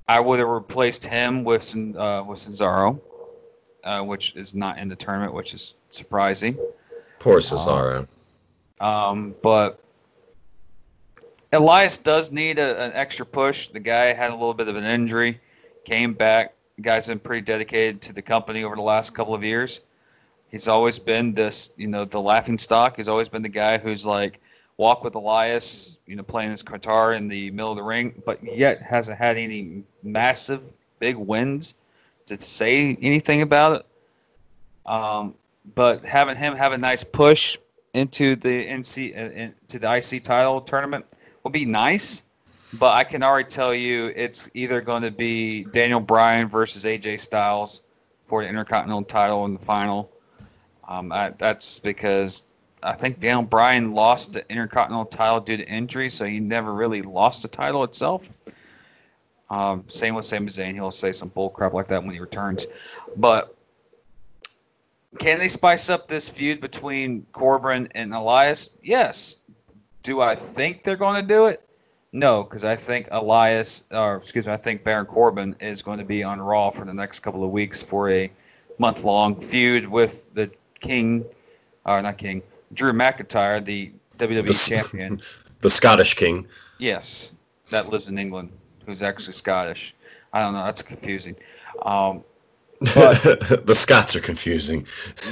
[0.07, 2.99] I would have replaced him with uh, with Cesaro,
[3.83, 6.57] uh, which is not in the tournament, which is surprising.
[7.19, 8.07] Poor Cesaro.
[8.79, 9.79] Um, but
[11.51, 13.67] Elias does need a, an extra push.
[13.67, 15.39] The guy had a little bit of an injury,
[15.83, 16.53] came back.
[16.75, 19.81] The guy's been pretty dedicated to the company over the last couple of years.
[20.49, 22.95] He's always been this, you know, the laughing stock.
[22.95, 24.39] He's always been the guy who's like
[24.77, 28.41] walk with Elias, you know, playing his guitar in the middle of the ring, but
[28.43, 31.75] yet hasn't had any massive big wins
[32.27, 33.85] to say anything about it.
[34.85, 35.33] Um,
[35.75, 37.57] but having him have a nice push
[37.93, 41.05] into the NC uh, into the IC title tournament
[41.43, 42.23] will be nice.
[42.73, 47.19] But I can already tell you it's either going to be Daniel Bryan versus AJ
[47.21, 47.83] Styles
[48.27, 50.11] for the Intercontinental title in the final.
[50.87, 52.43] Um, I, that's because
[52.83, 57.01] I think Daniel Bryan lost the Intercontinental title due to injury, so he never really
[57.01, 58.29] lost the title itself.
[59.49, 60.73] Um, same with Sami Zayn.
[60.73, 62.67] He'll say some bull crap like that when he returns.
[63.15, 63.55] But
[65.19, 68.69] can they spice up this feud between Corbin and Elias?
[68.83, 69.37] Yes.
[70.03, 71.63] Do I think they're going to do it?
[72.13, 76.05] No, because I think Elias, or excuse me, I think Baron Corbin is going to
[76.05, 78.31] be on Raw for the next couple of weeks for a
[78.77, 81.25] month-long feud with the King,
[81.85, 82.41] or not King,
[82.73, 85.21] Drew McIntyre, the WWE The champion.
[85.59, 86.45] The Scottish King.
[86.77, 87.31] Yes,
[87.71, 88.51] that lives in England,
[88.85, 89.95] who's actually Scottish.
[90.31, 90.63] I don't know.
[90.63, 91.35] That's confusing.
[91.81, 92.23] Um,
[92.93, 93.23] But-
[93.65, 94.85] the Scots are confusing.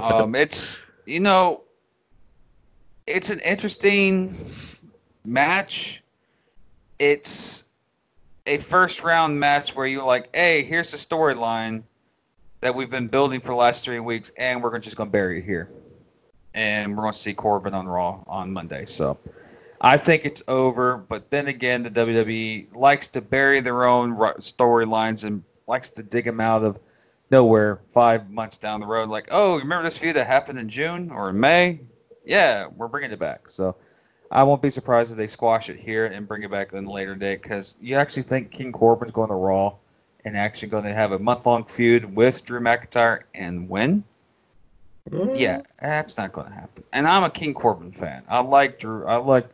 [0.00, 1.62] um, it's you know,
[3.08, 4.32] it's an interesting
[5.24, 6.04] match.
[7.00, 7.64] It's
[8.46, 11.82] a first round match where you're like, hey, here's the storyline
[12.62, 15.40] that we've been building for the last three weeks, and we're just going to bury
[15.40, 15.68] it here.
[16.54, 18.86] And we're going to see Corbin on Raw on Monday.
[18.86, 19.18] So
[19.80, 20.96] I think it's over.
[20.96, 26.24] But then again, the WWE likes to bury their own storylines and likes to dig
[26.24, 26.78] them out of
[27.30, 29.08] nowhere five months down the road.
[29.08, 31.80] Like, oh, remember this feud that happened in June or in May?
[32.24, 33.48] Yeah, we're bringing it back.
[33.48, 33.74] So
[34.30, 36.92] I won't be surprised if they squash it here and bring it back in a
[36.92, 39.74] later date because you actually think King Corbin's going to Raw
[40.24, 44.04] and actually going to have a month long feud with Drew McIntyre and win?
[45.34, 46.84] Yeah, that's not going to happen.
[46.92, 48.22] And I'm a King Corbin fan.
[48.28, 49.04] I like Drew.
[49.06, 49.48] I like,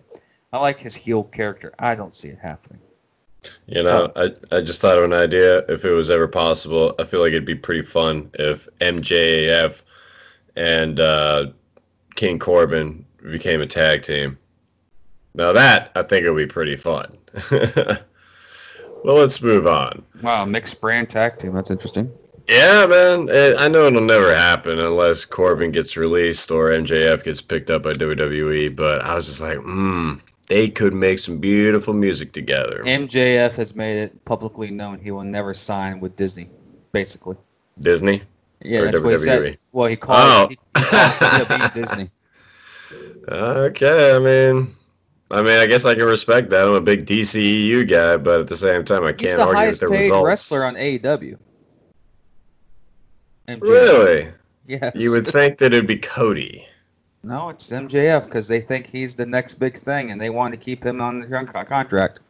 [0.52, 1.72] I like his heel character.
[1.78, 2.81] I don't see it happening.
[3.66, 5.59] You know, I, I just thought of an idea.
[5.68, 9.83] If it was ever possible, I feel like it'd be pretty fun if MJF
[10.57, 11.46] and uh,
[12.14, 14.38] King Corbin became a tag team.
[15.35, 17.16] Now that I think it would be pretty fun.
[19.04, 20.02] well, let's move on.
[20.22, 21.52] Wow, mixed brand tag team.
[21.54, 22.11] That's interesting.
[22.48, 23.28] Yeah, man.
[23.58, 27.92] I know it'll never happen unless Corbin gets released or MJF gets picked up by
[27.92, 28.74] WWE.
[28.74, 30.14] But I was just like, hmm,
[30.46, 32.82] they could make some beautiful music together.
[32.84, 36.48] MJF has made it publicly known he will never sign with Disney.
[36.92, 37.37] Basically.
[37.80, 38.22] Disney.
[38.62, 39.58] Yeah, Or that's what he said.
[39.72, 40.48] Well, he called, Oh.
[40.48, 42.11] he, he called WWE Disney.
[43.30, 44.74] Okay, I mean,
[45.30, 46.66] I mean, I guess I can respect that.
[46.66, 49.48] I'm a big DCEU guy, but at the same time, I He's can't the argue
[49.50, 50.26] with highest the paid results.
[50.26, 51.38] wrestler on AEW.
[53.48, 53.60] MJF.
[53.62, 54.28] Really?
[54.66, 54.92] Yes.
[54.94, 56.66] You would think that it'd be Cody.
[57.22, 60.58] No, it's MJF because they think he's the next big thing, and they want to
[60.58, 62.20] keep him on the con- con- contract.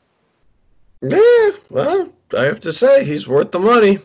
[1.03, 3.99] Yeah, well, I have to say he's worth the money.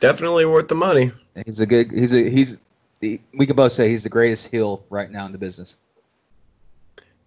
[0.00, 1.12] Definitely worth the money.
[1.46, 1.90] He's a good.
[1.90, 2.28] He's a.
[2.28, 2.58] He's.
[3.00, 5.76] The, we can both say he's the greatest heel right now in the business.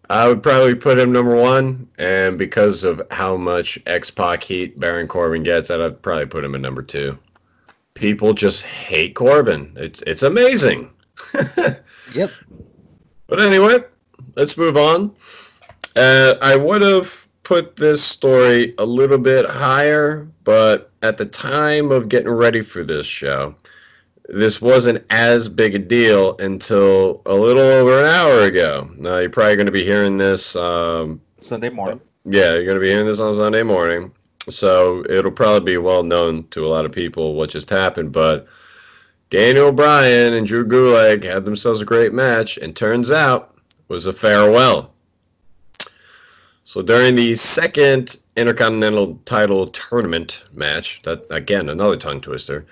[0.09, 4.79] I would probably put him number one, and because of how much X Pac heat
[4.79, 7.17] Baron Corbin gets, I'd probably put him at number two.
[7.93, 9.71] People just hate Corbin.
[9.75, 10.89] It's it's amazing.
[12.13, 12.31] Yep.
[13.27, 13.77] But anyway,
[14.35, 15.15] let's move on.
[15.95, 21.91] Uh, I would have put this story a little bit higher, but at the time
[21.91, 23.55] of getting ready for this show,
[24.31, 28.89] this wasn't as big a deal until a little over an hour ago.
[28.97, 30.55] Now, you're probably going to be hearing this.
[30.55, 31.99] Um, Sunday morning.
[32.25, 34.11] yeah, you're going to be hearing this on Sunday morning.
[34.49, 38.11] So it'll probably be well known to a lot of people what just happened.
[38.13, 38.47] But
[39.29, 44.05] Daniel Bryan and Drew Gulak had themselves a great match, and turns out it was
[44.05, 44.93] a farewell.
[46.63, 52.65] So during the second Intercontinental title tournament match, that again another tongue twister,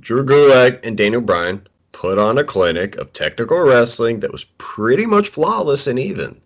[0.00, 5.06] Drew Gulak and Daniel Bryan put on a clinic of technical wrestling that was pretty
[5.06, 6.40] much flawless and even.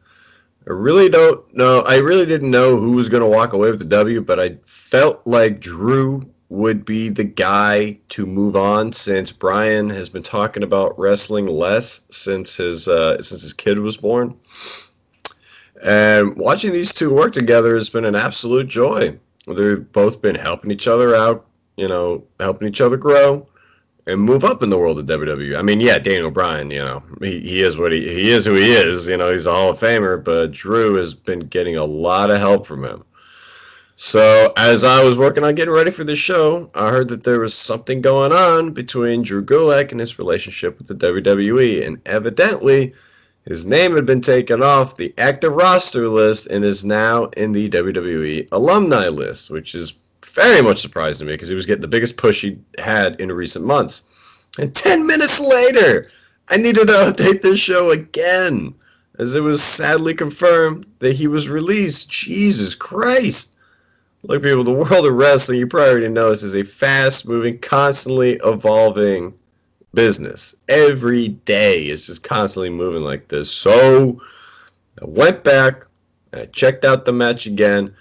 [0.66, 1.80] I really don't know.
[1.80, 4.56] I really didn't know who was going to walk away with the W, but I
[4.64, 10.62] felt like Drew would be the guy to move on since Bryan has been talking
[10.62, 14.34] about wrestling less since his uh, since his kid was born.
[15.82, 19.18] And watching these two work together has been an absolute joy.
[19.46, 21.44] They've both been helping each other out,
[21.76, 23.46] you know, helping each other grow
[24.06, 25.58] and move up in the world of WWE.
[25.58, 28.54] I mean, yeah, Daniel Bryan, you know, he, he is what he he is who
[28.54, 29.06] he is.
[29.06, 32.38] You know, he's a Hall of Famer, but Drew has been getting a lot of
[32.38, 33.04] help from him.
[33.96, 37.38] So as I was working on getting ready for the show, I heard that there
[37.38, 42.92] was something going on between Drew Gulak and his relationship with the WWE, and evidently
[43.46, 47.68] his name had been taken off the active roster list and is now in the
[47.70, 49.94] WWE alumni list, which is
[50.34, 53.64] very much surprising me because he was getting the biggest push he had in recent
[53.64, 54.02] months.
[54.58, 56.10] And 10 minutes later,
[56.48, 58.74] I needed to update this show again
[59.18, 62.10] as it was sadly confirmed that he was released.
[62.10, 63.50] Jesus Christ.
[64.24, 67.58] Look, people, the world of wrestling, you probably already know this is a fast moving,
[67.58, 69.34] constantly evolving
[69.92, 70.54] business.
[70.68, 73.50] Every day is just constantly moving like this.
[73.50, 74.20] So
[75.00, 75.86] I went back,
[76.32, 77.94] and I checked out the match again,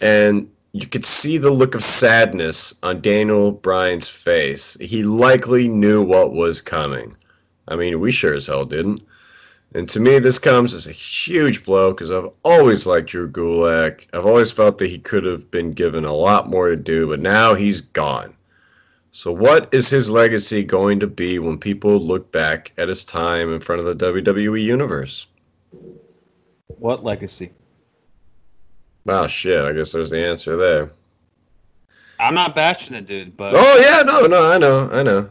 [0.00, 4.76] and you could see the look of sadness on Daniel Bryan's face.
[4.80, 7.16] He likely knew what was coming.
[7.66, 9.02] I mean, we sure as hell didn't.
[9.72, 14.06] And to me, this comes as a huge blow because I've always liked Drew Gulak.
[14.12, 17.20] I've always felt that he could have been given a lot more to do, but
[17.20, 18.34] now he's gone.
[19.12, 23.52] So, what is his legacy going to be when people look back at his time
[23.52, 25.26] in front of the WWE Universe?
[26.66, 27.52] What legacy?
[29.04, 30.90] Wow, shit, I guess there's the answer there.
[32.18, 35.30] I'm not bashing it, dude, but Oh yeah, no, no, I know, I know.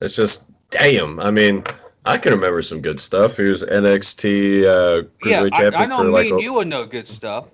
[0.00, 1.20] It's just damn.
[1.20, 1.62] I mean,
[2.04, 3.36] I can remember some good stuff.
[3.36, 6.84] He was NXT uh, Yeah, I, I know me like and a- you would know
[6.84, 7.50] good stuff,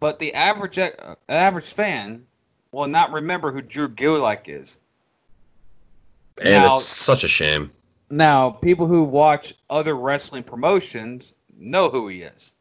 [0.00, 0.90] but the average uh,
[1.28, 2.26] average fan
[2.72, 4.78] will not remember who Drew Gulak is.
[6.42, 7.70] and Now- it's such a shame.
[8.10, 12.52] Now, people who watch other wrestling promotions know who he is,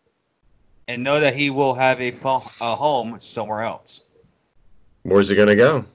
[0.88, 4.02] and know that he will have a, fo- a home somewhere else.
[5.04, 5.86] Where's he gonna go?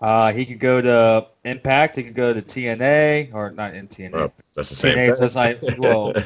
[0.00, 1.94] Uh, he could go to Impact.
[1.94, 4.12] He could go to TNA or not in TNA.
[4.12, 4.96] Well, that's the same.
[4.96, 6.12] TNA says I well.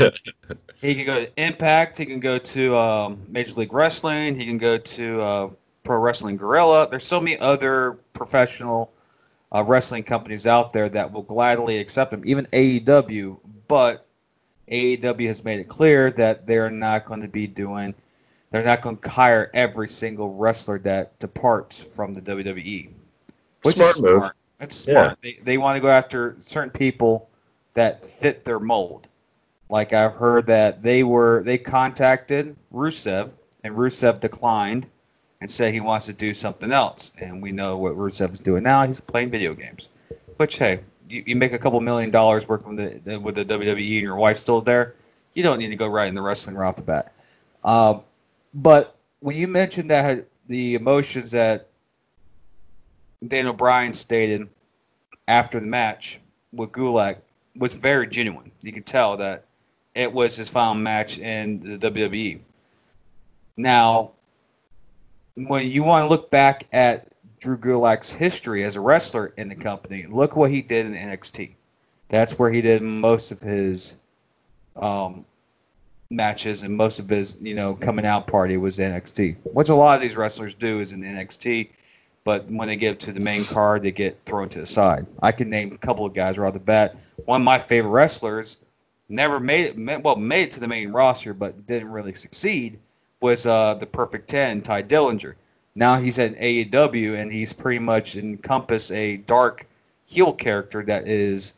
[0.81, 1.97] He can go to Impact.
[1.99, 4.39] He can go to um, Major League Wrestling.
[4.39, 5.51] He can go to uh,
[5.85, 6.89] Pro Wrestling Guerrilla.
[6.89, 8.93] There's so many other professional
[9.55, 13.39] uh, wrestling companies out there that will gladly accept him, even AEW.
[13.69, 14.06] But
[14.71, 17.95] AEW has made it clear that they're not going to be doing.
[18.51, 22.91] They're not going to hire every single wrestler that departs from the WWE,
[23.63, 24.19] which Smart is move.
[24.19, 24.37] smart.
[24.61, 25.19] It's smart.
[25.23, 27.29] They, they want to go after certain people
[27.75, 29.09] that fit their mold.
[29.69, 33.31] Like I've heard that they were they contacted Rusev
[33.65, 34.87] and Rusev declined
[35.41, 37.13] and said he wants to do something else.
[37.19, 38.87] And we know what Rusev is doing now.
[38.87, 39.91] He's playing video games.
[40.37, 43.77] Which hey, you, you make a couple million dollars working with the, with the WWE
[43.77, 44.95] and your wife's still there.
[45.35, 47.15] You don't need to go right in the wrestling right off the bat.
[47.65, 48.03] Um,
[48.55, 51.69] but when you mentioned that the emotions that
[53.27, 54.49] Daniel Bryan stated
[55.29, 56.21] after the match
[56.53, 57.19] with Gulak
[57.57, 58.51] was very genuine.
[58.61, 59.45] You could tell that
[59.95, 62.41] it was his final match in the WWE.
[63.57, 64.13] Now,
[65.35, 67.09] when you want to look back at
[67.39, 71.53] Drew Gulak's history as a wrestler in the company, look what he did in NXT.
[72.09, 73.97] That's where he did most of his
[74.77, 75.25] um,
[76.11, 79.37] matches and most of his, you know, coming out party was NXT.
[79.45, 81.71] Which a lot of these wrestlers do is in NXT,
[82.25, 85.07] but when they get to the main card, they get thrown to the side.
[85.23, 86.97] I can name a couple of guys right off the bat.
[87.25, 88.59] One of my favorite wrestlers
[89.09, 92.79] never made it, well, made it to the main roster, but didn't really succeed.
[93.21, 95.35] Was uh, the Perfect Ten, Tye Dillinger.
[95.77, 99.67] Now he's at AEW, and he's pretty much encompass a dark
[100.07, 101.55] heel character that is,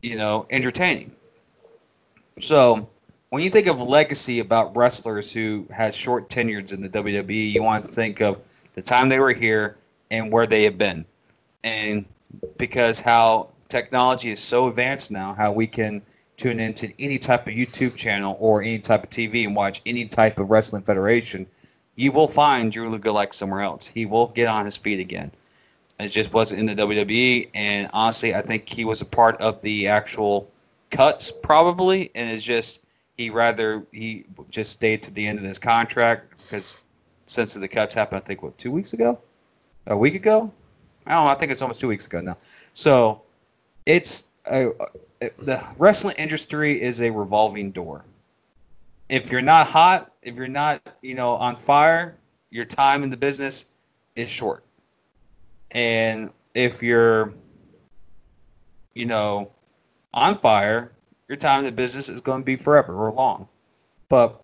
[0.00, 1.10] you know, entertaining.
[2.40, 2.88] So
[3.30, 7.62] when you think of legacy about wrestlers who had short tenures in the WWE, you
[7.64, 9.76] want to think of the time they were here
[10.12, 11.04] and where they have been.
[11.64, 12.04] And
[12.58, 16.00] because how technology is so advanced now, how we can
[16.36, 20.04] tune into any type of YouTube channel or any type of TV and watch any
[20.04, 21.46] type of wrestling federation,
[21.96, 23.86] you will find Drew Gulak somewhere else.
[23.86, 25.32] He will get on his feet again.
[25.98, 29.60] It just wasn't in the WWE, and honestly, I think he was a part of
[29.62, 30.50] the actual
[30.90, 32.82] cuts probably, and it's just
[33.16, 36.76] he rather he just stayed to the end of his contract because
[37.26, 39.18] since the cuts happened, I think what two weeks ago,
[39.86, 40.52] a week ago,
[41.06, 41.30] I don't know.
[41.30, 42.36] I think it's almost two weeks ago now.
[42.38, 43.22] So
[43.86, 44.72] it's a,
[45.38, 48.04] the wrestling industry is a revolving door.
[49.08, 52.16] If you're not hot, if you're not you know on fire,
[52.50, 53.66] your time in the business
[54.16, 54.64] is short.
[55.72, 57.34] And if you're,
[58.94, 59.52] you know,
[60.14, 60.92] on fire,
[61.28, 63.48] your time in the business is going to be forever or long.
[64.08, 64.40] But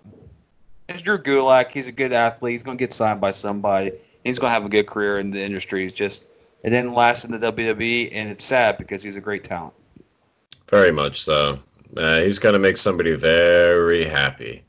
[0.89, 1.73] it's Drew Gulak.
[1.73, 2.53] He's a good athlete.
[2.53, 3.93] He's going to get signed by somebody.
[4.25, 5.87] He's going to have a good career in the industry.
[5.87, 6.25] It's just
[6.63, 9.75] it didn't last in the WWE, and it's sad because he's a great talent.
[10.69, 11.59] Very much so.
[11.97, 14.65] Uh, he's going to make somebody very happy.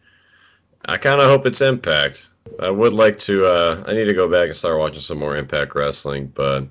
[0.85, 2.29] I kind of hope it's Impact.
[2.59, 3.45] I would like to.
[3.45, 6.67] Uh, I need to go back and start watching some more Impact Wrestling, but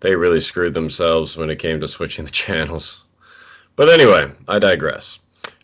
[0.00, 3.04] they really screwed themselves when it came to switching the channels.
[3.76, 5.20] But anyway, I digress.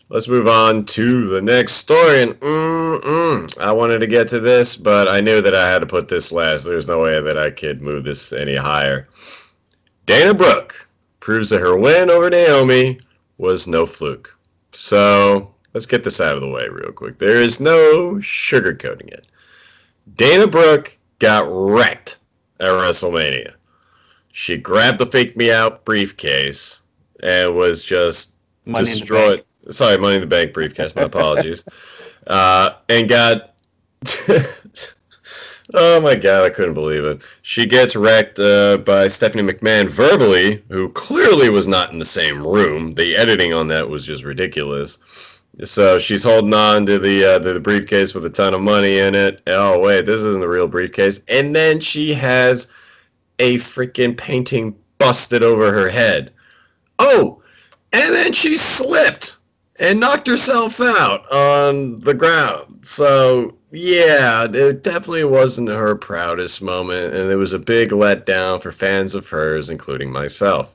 [0.09, 2.21] Let's move on to the next story.
[2.21, 5.87] And mm-mm, I wanted to get to this, but I knew that I had to
[5.87, 6.63] put this last.
[6.63, 9.07] There's no way that I could move this any higher.
[10.05, 10.75] Dana Brooke
[11.19, 12.99] proves that her win over Naomi
[13.43, 14.33] was no fluke.
[14.71, 17.19] So let's get this out of the way real quick.
[17.19, 19.27] There is no sugarcoating it.
[20.15, 22.19] Dana Brooke got wrecked
[22.61, 23.53] at WrestleMania.
[24.31, 26.81] She grabbed the fake me out briefcase
[27.21, 28.31] and was just
[28.65, 29.43] Money destroyed.
[29.71, 30.95] Sorry, Money in the Bank briefcase.
[30.95, 31.65] My apologies.
[32.27, 33.55] uh, and got.
[35.73, 37.23] Oh my god, I couldn't believe it.
[37.41, 42.45] She gets wrecked uh, by Stephanie McMahon verbally, who clearly was not in the same
[42.45, 42.95] room.
[42.95, 44.97] The editing on that was just ridiculous.
[45.63, 49.13] So she's holding on to the uh, the briefcase with a ton of money in
[49.13, 49.41] it.
[49.47, 51.21] Oh wait, this isn't the real briefcase.
[51.27, 52.67] And then she has
[53.39, 56.31] a freaking painting busted over her head.
[56.97, 57.41] Oh,
[57.91, 59.37] and then she slipped
[59.77, 62.79] and knocked herself out on the ground.
[62.83, 68.71] So, yeah, it definitely wasn't her proudest moment, and it was a big letdown for
[68.71, 70.71] fans of hers, including myself.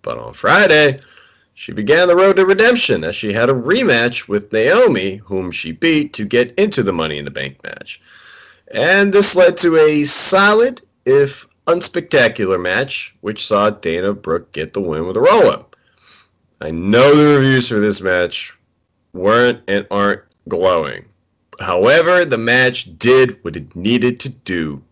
[0.00, 1.00] But on Friday,
[1.52, 5.72] she began the road to redemption as she had a rematch with Naomi, whom she
[5.72, 8.00] beat to get into the Money in the Bank match.
[8.72, 14.80] And this led to a solid, if unspectacular match, which saw Dana Brooke get the
[14.80, 15.76] win with a roll up.
[16.62, 18.56] I know the reviews for this match
[19.12, 21.04] weren't and aren't glowing.
[21.60, 24.82] However, the match did what it needed to do.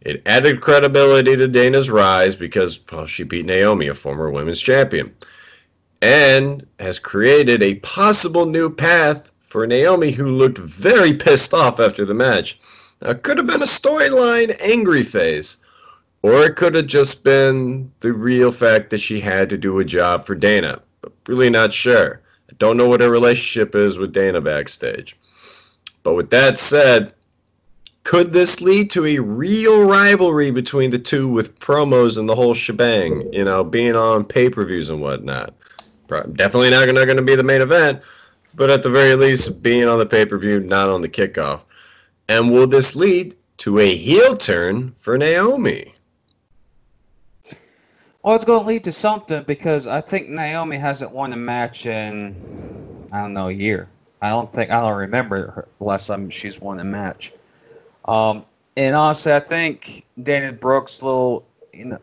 [0.00, 5.14] It added credibility to Dana's rise because well, she beat Naomi, a former women's champion,
[6.00, 12.04] and has created a possible new path for Naomi, who looked very pissed off after
[12.04, 12.58] the match.
[13.00, 15.58] Now, it could have been a storyline angry phase,
[16.22, 19.84] or it could have just been the real fact that she had to do a
[19.84, 20.80] job for Dana.
[21.00, 22.20] But really not sure.
[22.50, 25.16] I don't know what her relationship is with Dana backstage.
[26.02, 27.12] But with that said,
[28.04, 32.54] could this lead to a real rivalry between the two with promos and the whole
[32.54, 33.32] shebang?
[33.32, 35.54] You know, being on pay per views and whatnot.
[36.08, 38.02] Definitely not, going to be the main event,
[38.54, 41.60] but at the very least, being on the pay per view, not on the kickoff.
[42.28, 45.94] And will this lead to a heel turn for Naomi?
[48.22, 51.86] Well, it's going to lead to something because I think Naomi hasn't won a match
[51.86, 52.36] in,
[53.10, 53.88] I don't know, a year.
[54.22, 57.32] I don't think, I don't remember her last time she's won a match.
[58.04, 58.44] Um,
[58.76, 61.44] and honestly, I think Dana Brooks' little,
[61.74, 61.98] you know,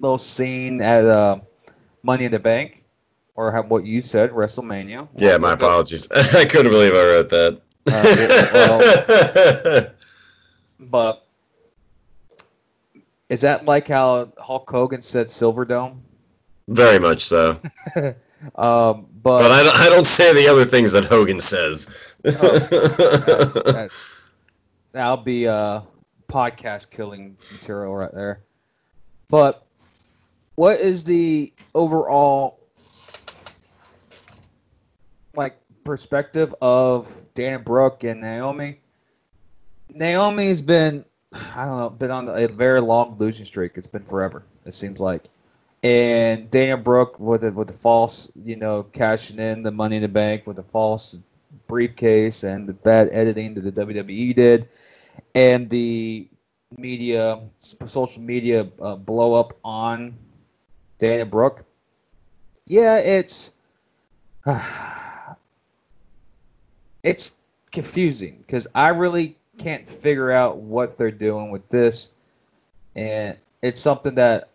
[0.00, 1.38] little scene at uh,
[2.02, 2.82] Money in the Bank,
[3.34, 5.06] or how, what you said, WrestleMania.
[5.16, 6.10] Yeah, my apologies.
[6.12, 7.60] I couldn't believe I wrote that.
[7.86, 9.92] Uh, well,
[10.80, 11.26] but
[13.28, 15.98] is that like how Hulk Hogan said Silverdome?
[16.68, 17.60] Very much so.
[18.56, 21.88] um, but, but I don't, I don't say the other things that Hogan says.
[22.24, 24.14] oh, that's, that's,
[24.92, 25.80] that'll be uh,
[26.28, 28.42] podcast killing material right there.
[29.28, 29.66] But
[30.54, 32.60] what is the overall
[35.34, 38.80] like perspective of Dan Brooke and Naomi?
[39.90, 41.04] Naomi's been
[41.54, 43.72] I don't know, been on a very long losing streak.
[43.76, 44.44] It's been forever.
[44.64, 45.24] It seems like.
[45.82, 50.02] And Dana Brooke with the, with the false, you know, cashing in the money in
[50.02, 51.16] the bank with a false
[51.68, 54.68] briefcase and the bad editing that the WWE did,
[55.34, 56.28] and the
[56.76, 60.16] media, social media uh, blow up on
[60.98, 61.64] Dana Brooke.
[62.66, 63.52] Yeah, it's
[64.46, 64.60] uh,
[67.02, 67.34] it's
[67.70, 72.10] confusing because I really can't figure out what they're doing with this,
[72.96, 74.50] and it's something that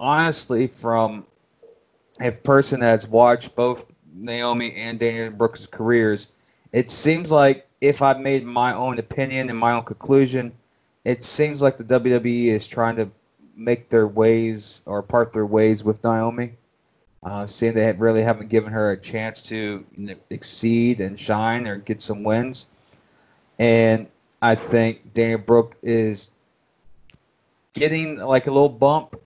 [0.00, 1.24] honestly, from
[2.20, 6.28] a person that's watched both Naomi and Dana Brooks' careers,
[6.72, 10.52] it seems like if I made my own opinion and my own conclusion,
[11.04, 13.10] it seems like the WWE is trying to
[13.56, 16.52] make their ways or part their ways with Naomi.
[17.22, 19.84] Uh, seeing they really haven't given her a chance to
[20.30, 22.68] exceed and shine or get some wins.
[23.58, 24.06] And
[24.40, 26.30] I think Dana Brooke is
[27.74, 29.20] getting like a little bump.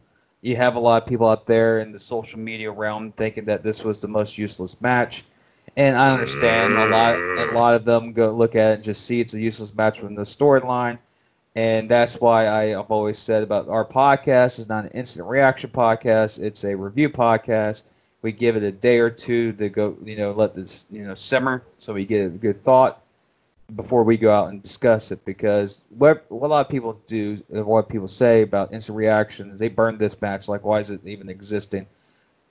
[0.44, 3.62] You have a lot of people out there in the social media realm thinking that
[3.62, 5.24] this was the most useless match.
[5.78, 9.06] And I understand a lot a lot of them go look at it and just
[9.06, 10.98] see it's a useless match from the storyline.
[11.56, 15.70] And that's why I, have always said about our podcast is not an instant reaction
[15.70, 16.42] podcast.
[16.42, 17.84] It's a review podcast.
[18.20, 21.14] We give it a day or two to go, you know, let this, you know,
[21.14, 23.03] simmer so we get a good thought
[23.76, 25.24] before we go out and discuss it.
[25.24, 29.50] Because what, what a lot of people do, and what people say about instant reaction
[29.50, 30.48] is they burn this match.
[30.48, 31.86] Like, why is it even existing?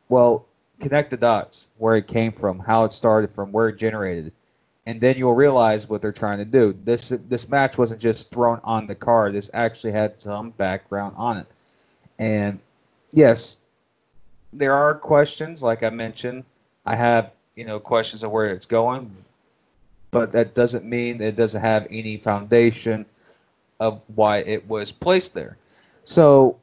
[0.10, 0.46] Well,
[0.80, 4.32] connect the dots where it came from, how it started from, where it generated
[4.86, 6.78] and then you'll realize what they're trying to do.
[6.84, 9.34] This this match wasn't just thrown on the card.
[9.34, 11.48] This actually had some background on it.
[12.20, 12.60] And
[13.12, 13.58] yes,
[14.52, 16.44] there are questions, like I mentioned.
[16.86, 19.16] I have, you know, questions of where it's going,
[20.14, 23.06] but that doesn't mean it doesn't have any foundation
[23.80, 25.58] of why it was placed there.
[26.06, 26.58] So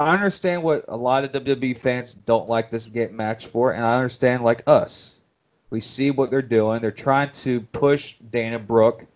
[0.00, 3.94] I understand what a lot of WWE fans don't like this match for, and I
[3.94, 5.18] understand like us
[5.74, 6.80] we see what they're doing.
[6.80, 9.06] They're trying to push Dana Brooke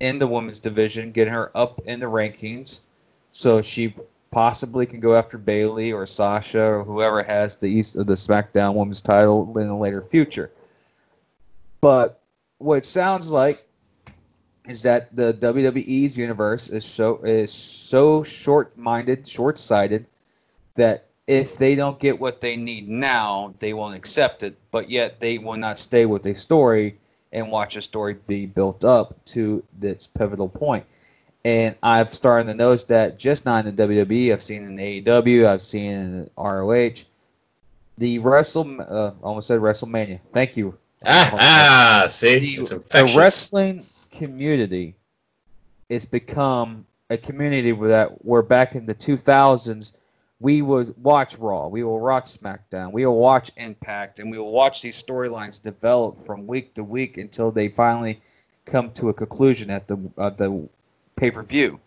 [0.00, 2.80] in the women's division, get her up in the rankings,
[3.30, 3.94] so she
[4.30, 8.74] possibly can go after Bayley or Sasha or whoever has the East of the SmackDown
[8.74, 10.50] Women's title in the later future.
[11.80, 12.20] But
[12.62, 13.66] what it sounds like
[14.68, 20.06] is that the WWE's universe is so is so short-minded, short-sighted
[20.76, 24.56] that if they don't get what they need now, they won't accept it.
[24.70, 26.98] But yet they will not stay with a story
[27.32, 30.84] and watch a story be built up to its pivotal point.
[31.44, 35.46] And I've started to notice that just not in the WWE, I've seen in AEW,
[35.46, 37.04] I've seen in ROH.
[37.98, 40.20] The Wrestle, uh, almost said WrestleMania.
[40.32, 40.78] Thank you.
[41.04, 44.94] Ah, ah see, the, the wrestling community
[45.88, 49.92] it's become a community where that where back in the 2000s
[50.40, 54.52] we would watch raw we will watch smackdown we will watch impact and we will
[54.52, 58.20] watch these storylines develop from week to week until they finally
[58.64, 60.68] come to a conclusion at the uh, the
[61.16, 61.78] pay-per-view.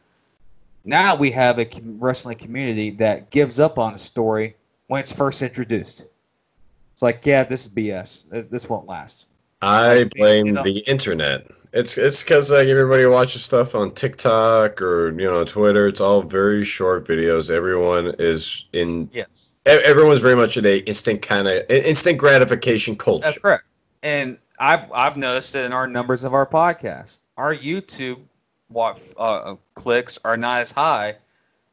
[0.84, 4.55] Now we have a wrestling community that gives up on a story
[4.88, 6.05] when it's first introduced
[6.95, 9.25] it's like yeah this is bs Uh, this won't last
[9.61, 11.47] I blame you know- the internet.
[11.73, 15.87] It's it's because like everybody watches stuff on TikTok or you know Twitter.
[15.87, 17.49] It's all very short videos.
[17.49, 19.09] Everyone is in.
[19.11, 23.23] yes Everyone's very much in a instant kind of instant gratification culture.
[23.25, 23.65] That's correct.
[24.03, 27.19] And I've I've noticed it in our numbers of our podcast.
[27.35, 28.19] Our YouTube
[28.69, 31.15] what uh, clicks are not as high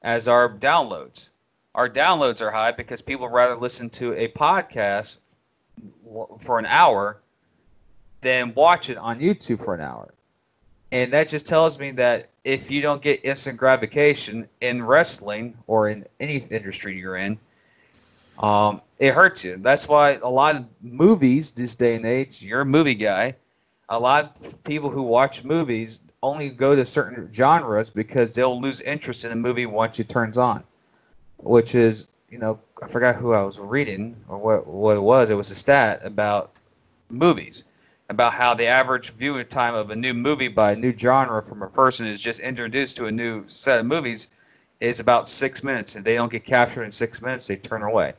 [0.02, 1.28] as our downloads.
[1.74, 5.18] Our downloads are high because people rather listen to a podcast
[6.40, 7.22] for an hour
[8.20, 10.12] than watch it on YouTube for an hour.
[10.92, 15.88] And that just tells me that if you don't get instant gratification in wrestling or
[15.88, 17.38] in any industry you're in,
[18.38, 19.56] um, it hurts you.
[19.56, 23.36] That's why a lot of movies this day and age, you're a movie guy.
[23.88, 28.82] A lot of people who watch movies only go to certain genres because they'll lose
[28.82, 30.62] interest in a movie once it turns on.
[31.42, 35.30] Which is, you know, I forgot who I was reading or what what it was.
[35.30, 36.52] It was a stat about
[37.10, 37.64] movies,
[38.08, 41.62] about how the average viewing time of a new movie by a new genre from
[41.62, 44.28] a person who's just introduced to a new set of movies
[44.80, 45.94] is about six minutes.
[45.94, 48.14] If they don't get captured in six minutes, they turn away.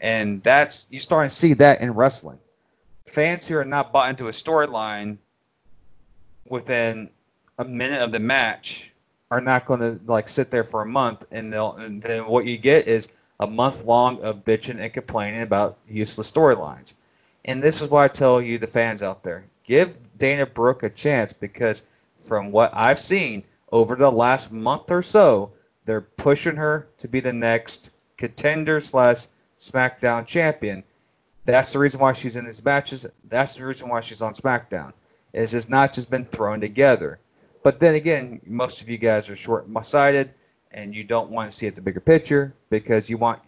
[0.00, 2.38] And that's you starting to see that in wrestling.
[3.06, 5.16] Fans who are not bought into a storyline
[6.48, 7.10] within
[7.58, 8.92] a minute of the match
[9.30, 12.46] are not going to like sit there for a month, and they'll and then what
[12.46, 13.08] you get is
[13.40, 16.94] a month long of bitching and complaining about useless storylines.
[17.44, 20.90] And this is why I tell you, the fans out there, give Dana Brooke a
[20.90, 21.82] chance because
[22.18, 25.52] from what I've seen over the last month or so,
[25.84, 29.26] they're pushing her to be the next contender slash
[29.58, 30.82] SmackDown champion.
[31.44, 33.06] That's the reason why she's in these matches.
[33.28, 34.92] That's the reason why she's on SmackDown.
[35.32, 37.18] Is It's not just been thrown together.
[37.62, 40.30] But then again, most of you guys are short-sighted,
[40.72, 43.40] and you don't want to see it the bigger picture because you want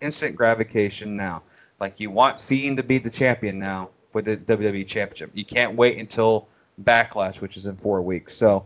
[0.00, 1.42] instant gratification now.
[1.80, 5.30] Like you want Fiend to be the champion now with the WWE Championship.
[5.34, 6.48] You can't wait until
[6.84, 8.34] Backlash, which is in four weeks.
[8.34, 8.64] So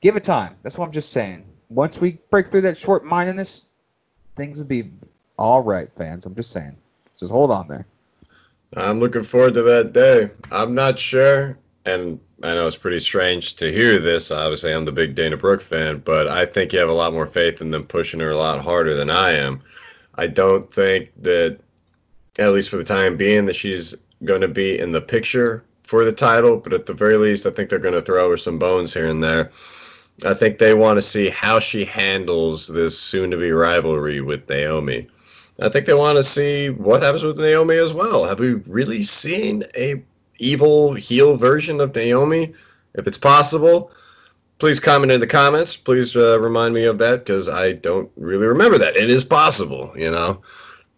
[0.00, 0.56] give it time.
[0.62, 1.44] That's what I'm just saying.
[1.68, 3.66] Once we break through that short mindedness,
[4.36, 4.90] things will be
[5.38, 6.26] all right, fans.
[6.26, 6.76] I'm just saying.
[7.16, 7.86] Just hold on there.
[8.76, 10.30] I'm looking forward to that day.
[10.50, 14.30] I'm not sure, and I know it's pretty strange to hear this.
[14.30, 17.26] Obviously, I'm the big Dana Brooke fan, but I think you have a lot more
[17.26, 19.60] faith in them pushing her a lot harder than I am.
[20.14, 21.58] I don't think that,
[22.38, 26.04] at least for the time being, that she's going to be in the picture for
[26.04, 28.58] the title, but at the very least, I think they're going to throw her some
[28.58, 29.50] bones here and there.
[30.24, 34.48] I think they want to see how she handles this soon to be rivalry with
[34.48, 35.08] Naomi.
[35.60, 38.24] I think they want to see what happens with Naomi as well.
[38.24, 40.02] Have we really seen a
[40.38, 42.54] evil heel version of Naomi?
[42.94, 43.92] If it's possible,
[44.58, 45.76] please comment in the comments.
[45.76, 48.96] Please uh, remind me of that because I don't really remember that.
[48.96, 50.42] It is possible, you know.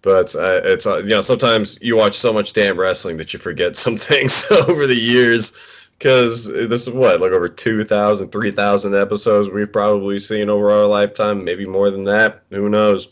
[0.03, 3.39] But uh, it's uh, you know sometimes you watch so much damn wrestling that you
[3.39, 5.53] forget some things over the years.
[5.99, 11.45] Because this is what like over 2,000, 3,000 episodes we've probably seen over our lifetime,
[11.45, 12.43] maybe more than that.
[12.49, 13.09] Who knows?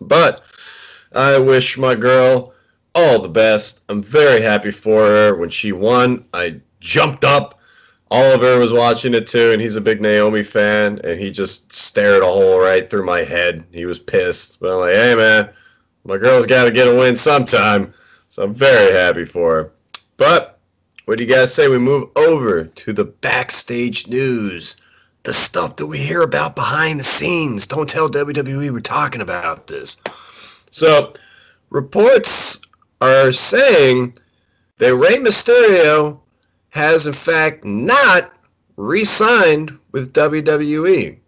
[0.00, 0.44] But
[1.12, 2.54] I wish my girl
[2.94, 3.80] all the best.
[3.88, 5.36] I'm very happy for her.
[5.36, 7.58] When she won, I jumped up.
[8.10, 12.22] Oliver was watching it too, and he's a big Naomi fan, and he just stared
[12.22, 13.64] a hole right through my head.
[13.72, 14.58] He was pissed.
[14.58, 15.50] But I'm like, hey man,
[16.04, 17.94] my girl's got to get a win sometime.
[18.28, 19.72] So I'm very happy for her.
[20.16, 20.58] But
[21.04, 24.76] what do you guys say we move over to the backstage news?
[25.22, 27.66] The stuff that we hear about behind the scenes.
[27.66, 29.98] Don't tell WWE we're talking about this.
[30.70, 31.12] So,
[31.70, 32.60] reports
[33.00, 34.16] are saying
[34.78, 36.20] that Rey Mysterio
[36.70, 38.32] has, in fact, not
[38.76, 41.18] re signed with WWE.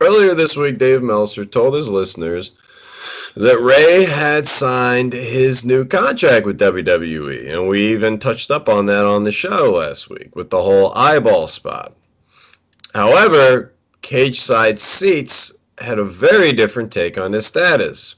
[0.00, 2.52] Earlier this week, Dave Meltzer told his listeners
[3.36, 8.86] that Rey had signed his new contract with WWE, and we even touched up on
[8.86, 11.94] that on the show last week with the whole eyeball spot.
[12.94, 13.72] However,
[14.02, 18.16] Cageside Seats had a very different take on his status.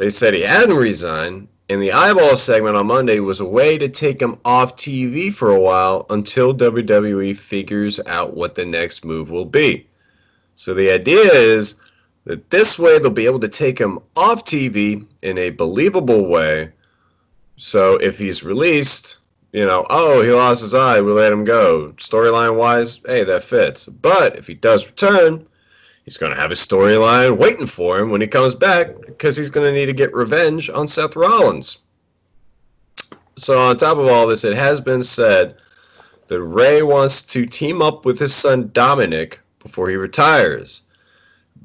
[0.00, 3.86] They said he hadn't resigned, and the eyeball segment on Monday was a way to
[3.86, 9.28] take him off TV for a while until WWE figures out what the next move
[9.28, 9.86] will be.
[10.54, 11.74] So the idea is
[12.24, 16.70] that this way they'll be able to take him off TV in a believable way.
[17.58, 19.18] So if he's released,
[19.52, 21.92] you know, oh, he lost his eye, we let him go.
[21.98, 23.84] Storyline wise, hey, that fits.
[23.84, 25.46] But if he does return,
[26.10, 29.48] he's going to have a storyline waiting for him when he comes back because he's
[29.48, 31.78] going to need to get revenge on Seth Rollins.
[33.36, 35.54] So, on top of all this, it has been said
[36.26, 40.82] that Rey wants to team up with his son Dominic before he retires.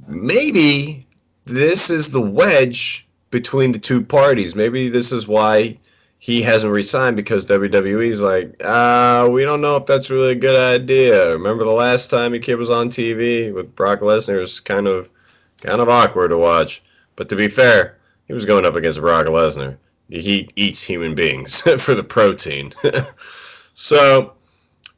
[0.07, 1.07] Maybe
[1.45, 4.53] this is the wedge between the two parties.
[4.53, 5.79] Maybe this is why
[6.25, 10.55] he hasn't resigned because WWE's like, uh, we don't know if that's really a good
[10.55, 11.33] idea.
[11.33, 14.37] Remember the last time your kid was on TV with Brock Lesnar?
[14.37, 15.07] It was kind of
[15.61, 16.81] kind of awkward to watch.
[17.15, 19.77] But to be fair, he was going up against Brock Lesnar.
[20.09, 22.73] He eats human beings for the protein.
[23.75, 24.33] so,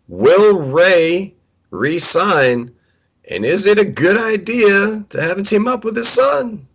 [0.07, 1.35] will Rey
[1.71, 2.73] resign?
[3.29, 6.65] And is it a good idea to have him team up with his son?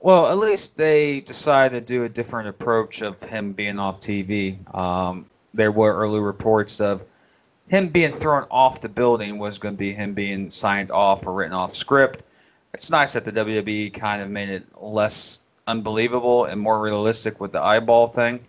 [0.00, 4.56] Well, at least they decided to do a different approach of him being off TV.
[4.74, 7.04] Um, there were early reports of
[7.68, 11.32] him being thrown off the building was going to be him being signed off or
[11.32, 12.22] written off script.
[12.72, 17.52] It's nice that the WWE kind of made it less unbelievable and more realistic with
[17.52, 18.40] the eyeball thing.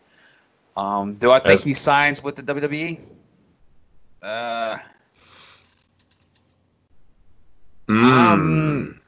[0.77, 2.99] Um, do I think he signs with the WWE?
[4.21, 4.77] Uh,
[7.89, 8.03] Mm.
[8.03, 9.01] Um,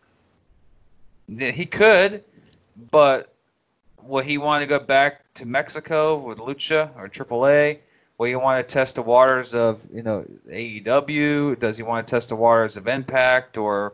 [1.37, 2.23] he could,
[2.91, 3.33] but
[4.03, 7.79] will he want to go back to Mexico with Lucha or AAA?
[8.17, 11.57] Will he want to test the waters of you know AEW?
[11.59, 13.93] Does he want to test the waters of Impact or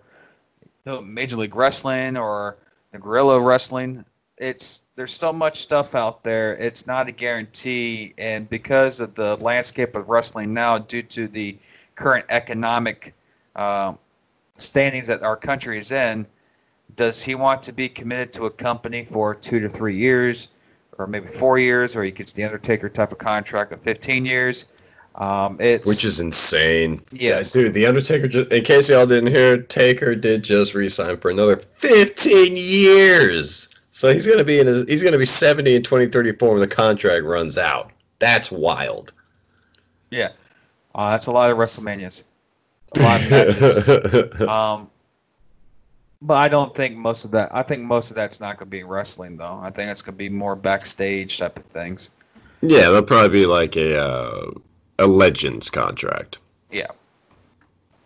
[1.03, 2.57] Major League Wrestling or
[2.91, 4.03] the Guerrilla Wrestling?
[4.37, 6.55] It's there's so much stuff out there.
[6.57, 11.57] It's not a guarantee, and because of the landscape of wrestling now, due to the
[11.95, 13.15] current economic
[13.55, 13.97] um,
[14.57, 16.27] standings that our country is in,
[16.97, 20.49] does he want to be committed to a company for two to three years,
[20.97, 24.65] or maybe four years, or he gets the Undertaker type of contract of 15 years?
[25.15, 27.01] Um, it's Which is insane.
[27.11, 27.55] Yes.
[27.55, 31.31] Yeah, dude, The Undertaker, just, in case y'all didn't hear, Taker did just resign for
[31.31, 33.69] another 15 years.
[33.89, 36.59] So he's going to be in his, he's going to be 70 in 2034 when
[36.59, 37.91] the contract runs out.
[38.19, 39.13] That's wild.
[40.09, 40.29] yeah,
[40.93, 42.23] uh, that's a lot of WrestleManias,
[42.95, 44.41] a lot of matches.
[44.47, 44.89] um,
[46.21, 47.53] but I don't think most of that.
[47.53, 49.59] I think most of that's not going to be wrestling, though.
[49.61, 52.09] I think it's going to be more backstage type of things.
[52.61, 54.51] yeah, that'll probably be like a uh,
[54.99, 56.39] a Legends contract.
[56.71, 56.87] Yeah.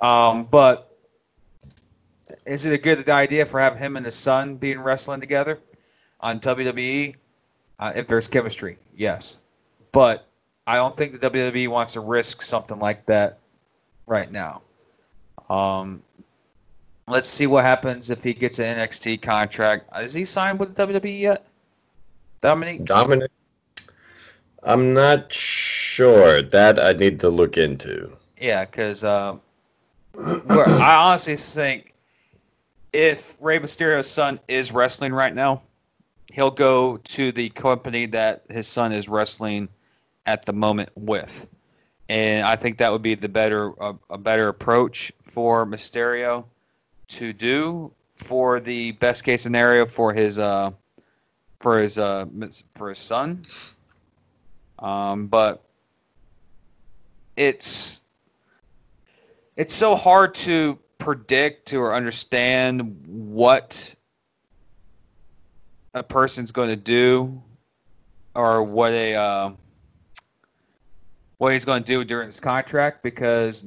[0.01, 0.97] Um, but
[2.45, 5.59] is it a good idea for have him and his son being wrestling together
[6.19, 7.15] on WWE?
[7.79, 9.41] Uh, if there's chemistry, yes.
[9.91, 10.27] But
[10.67, 13.39] I don't think the WWE wants to risk something like that
[14.05, 14.61] right now.
[15.49, 16.01] Um,
[17.11, 19.89] let's see what happens if he gets an NXT contract.
[19.99, 21.45] Is he signed with WWE yet?
[22.39, 22.85] Dominic?
[22.85, 23.29] Dominic,
[24.63, 26.41] I'm not sure.
[26.41, 28.11] That I need to look into.
[28.39, 29.35] Yeah, because uh,
[30.17, 31.93] I honestly think
[32.93, 35.61] if Rey Mysterio's son is wrestling right now,
[36.31, 39.67] he'll go to the company that his son is wrestling
[40.25, 41.47] at the moment with,
[42.09, 46.45] and I think that would be the better a, a better approach for Mysterio
[47.11, 50.71] to do for the best case scenario for his uh
[51.59, 52.25] for his uh
[52.75, 53.45] for his son.
[54.79, 55.63] Um, but
[57.35, 58.03] it's
[59.57, 63.93] it's so hard to predict or understand what
[65.93, 67.41] a person's going to do
[68.35, 69.51] or what a uh,
[71.37, 73.65] what he's going to do during his contract because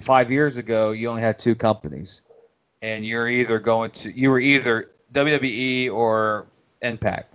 [0.00, 2.22] five years ago you only had two companies
[2.82, 6.46] and you're either going to you were either WWE or
[6.82, 7.34] Impact.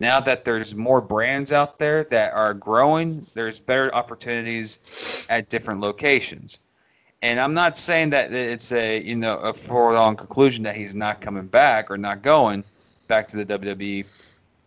[0.00, 4.78] Now that there's more brands out there that are growing, there's better opportunities
[5.28, 6.60] at different locations.
[7.20, 11.20] And I'm not saying that it's a you know a foregone conclusion that he's not
[11.20, 12.64] coming back or not going
[13.08, 14.06] back to the WWE.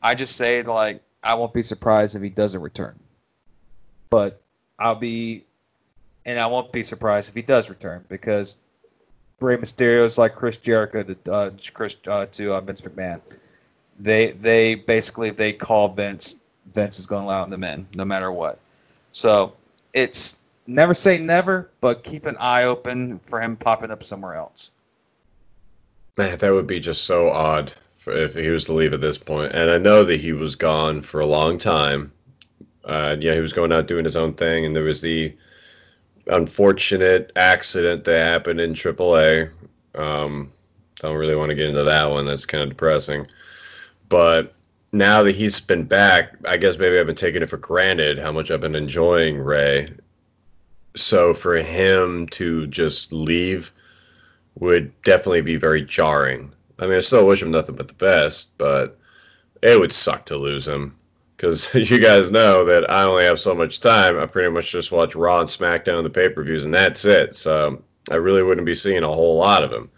[0.04, 3.00] I just say like I won't be surprised if he doesn't return,
[4.10, 4.42] but
[4.80, 5.46] I'll be,
[6.26, 8.60] and I won't be surprised if he does return because
[9.40, 13.22] Rey Mysterio is like Chris Jericho to uh, Chris uh, to uh, Vince McMahon.
[14.00, 16.38] They they basically if they call Vince,
[16.74, 18.60] Vince is going to allow them in no matter what.
[19.12, 19.54] So
[19.94, 24.72] it's never say never, but keep an eye open for him popping up somewhere else.
[26.18, 27.74] Man, that would be just so odd
[28.08, 29.54] if he was to leave at this point.
[29.54, 32.12] And I know that he was gone for a long time.
[32.84, 35.34] Uh, yeah, he was going out doing his own thing, and there was the
[36.28, 39.50] unfortunate accident that happened in AAA.
[39.96, 40.52] Um,
[41.00, 42.26] don't really want to get into that one.
[42.26, 43.28] That's kind of depressing.
[44.10, 44.54] But
[44.92, 48.32] now that he's been back, I guess maybe I've been taking it for granted how
[48.32, 49.92] much I've been enjoying Rey.
[50.96, 53.72] So for him to just leave
[54.60, 56.52] would definitely be very jarring.
[56.80, 59.00] I mean, I still wish him nothing but the best, but
[59.62, 60.96] it would suck to lose him
[61.42, 64.20] because you guys know that I only have so much time.
[64.20, 67.36] I pretty much just watch Raw and SmackDown the pay per views, and that's it.
[67.36, 67.82] So
[68.12, 69.90] I really wouldn't be seeing a whole lot of him.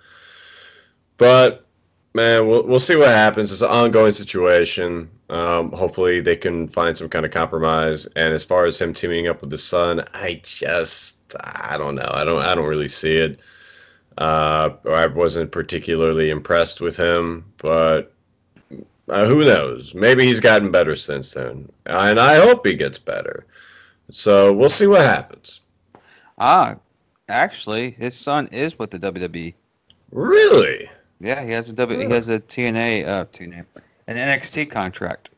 [1.18, 1.66] But
[2.14, 3.52] man, we'll we'll see what happens.
[3.52, 5.10] It's an ongoing situation.
[5.30, 8.06] Um, hopefully, they can find some kind of compromise.
[8.16, 12.10] And as far as him teaming up with the son, I just I don't know.
[12.10, 13.41] I don't I don't really see it.
[14.18, 18.12] Uh, I wasn't particularly impressed with him, but
[19.10, 19.93] uh, who knows?
[19.93, 23.45] Maybe he's gotten better since then, and I hope he gets better.
[24.12, 25.62] So we'll see what happens.
[26.38, 26.76] Ah,
[27.30, 29.54] actually, his son is with the WWE.
[30.12, 30.89] Really?
[31.20, 31.99] Yeah, he has a W.
[31.99, 33.66] He has a TNA, uh, TNA,
[34.08, 35.30] an NXT contract.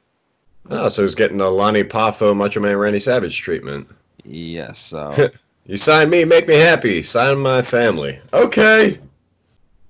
[0.70, 3.88] Oh, so he's getting the Lanny Poffo Macho Man Randy Savage treatment.
[4.24, 4.80] Yes.
[4.80, 5.30] So
[5.68, 7.02] You sign me, make me happy.
[7.02, 8.20] Sign my family.
[8.34, 9.00] Okay.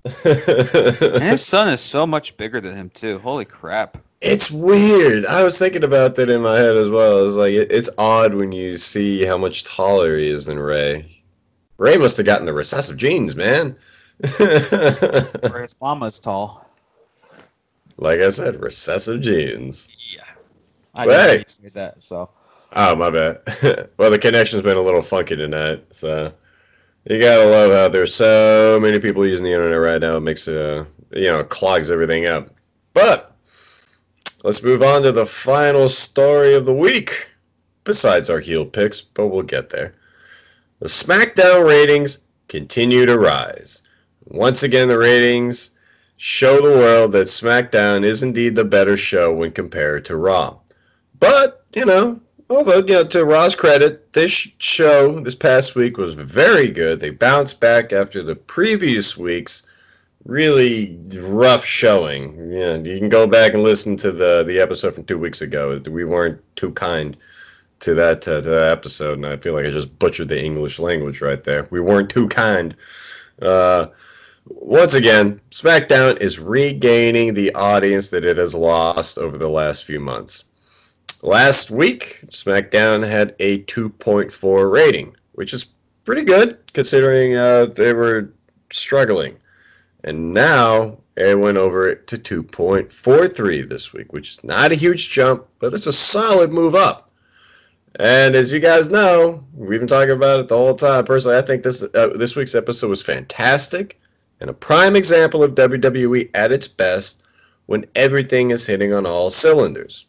[0.25, 3.17] and his son is so much bigger than him too.
[3.19, 3.97] Holy crap!
[4.21, 5.25] It's weird.
[5.25, 7.25] I was thinking about that in my head as well.
[7.25, 11.23] It's like it, it's odd when you see how much taller he is than Rey.
[11.77, 13.75] Rey must have gotten the recessive genes, man.
[14.39, 16.65] Rey's mama's tall.
[17.97, 19.87] like I said, recessive genes.
[20.09, 20.23] Yeah.
[20.95, 21.27] I Hey.
[21.37, 22.01] didn't you said that.
[22.03, 22.29] So
[22.73, 23.41] Oh, my bad.
[23.97, 26.31] well, the connection's been a little funky tonight, so
[27.05, 30.17] you gotta love how there's so many people using the internet right now.
[30.17, 30.85] It makes uh,
[31.15, 32.49] you know, clogs everything up.
[32.93, 33.35] But
[34.43, 37.29] let's move on to the final story of the week.
[37.83, 39.95] Besides our heel picks, but we'll get there.
[40.79, 43.83] The SmackDown ratings continue to rise.
[44.25, 45.71] Once again, the ratings
[46.17, 50.57] show the world that SmackDown is indeed the better show when compared to Raw.
[51.19, 52.19] But, you know,
[52.49, 56.99] although, you know, to Raw's credit, this show this past week was very good.
[56.99, 59.63] They bounced back after the previous week's
[60.25, 62.51] really rough showing.
[62.51, 65.81] Yeah, you can go back and listen to the the episode from two weeks ago.
[65.89, 67.15] We weren't too kind
[67.81, 70.79] to that uh, to that episode, and I feel like I just butchered the English
[70.79, 71.67] language right there.
[71.69, 72.75] We weren't too kind.
[73.41, 73.87] Uh,
[74.47, 79.99] once again, SmackDown is regaining the audience that it has lost over the last few
[79.99, 80.43] months.
[81.25, 85.65] Last week, SmackDown had a 2.4 rating, which is
[86.03, 88.31] pretty good considering uh, they were
[88.71, 89.35] struggling.
[90.03, 95.47] And now it went over to 2.43 this week, which is not a huge jump,
[95.57, 97.09] but it's a solid move up.
[97.95, 101.05] And as you guys know, we've been talking about it the whole time.
[101.05, 103.99] Personally, I think this uh, this week's episode was fantastic
[104.41, 107.23] and a prime example of WWE at its best
[107.65, 110.05] when everything is hitting on all cylinders.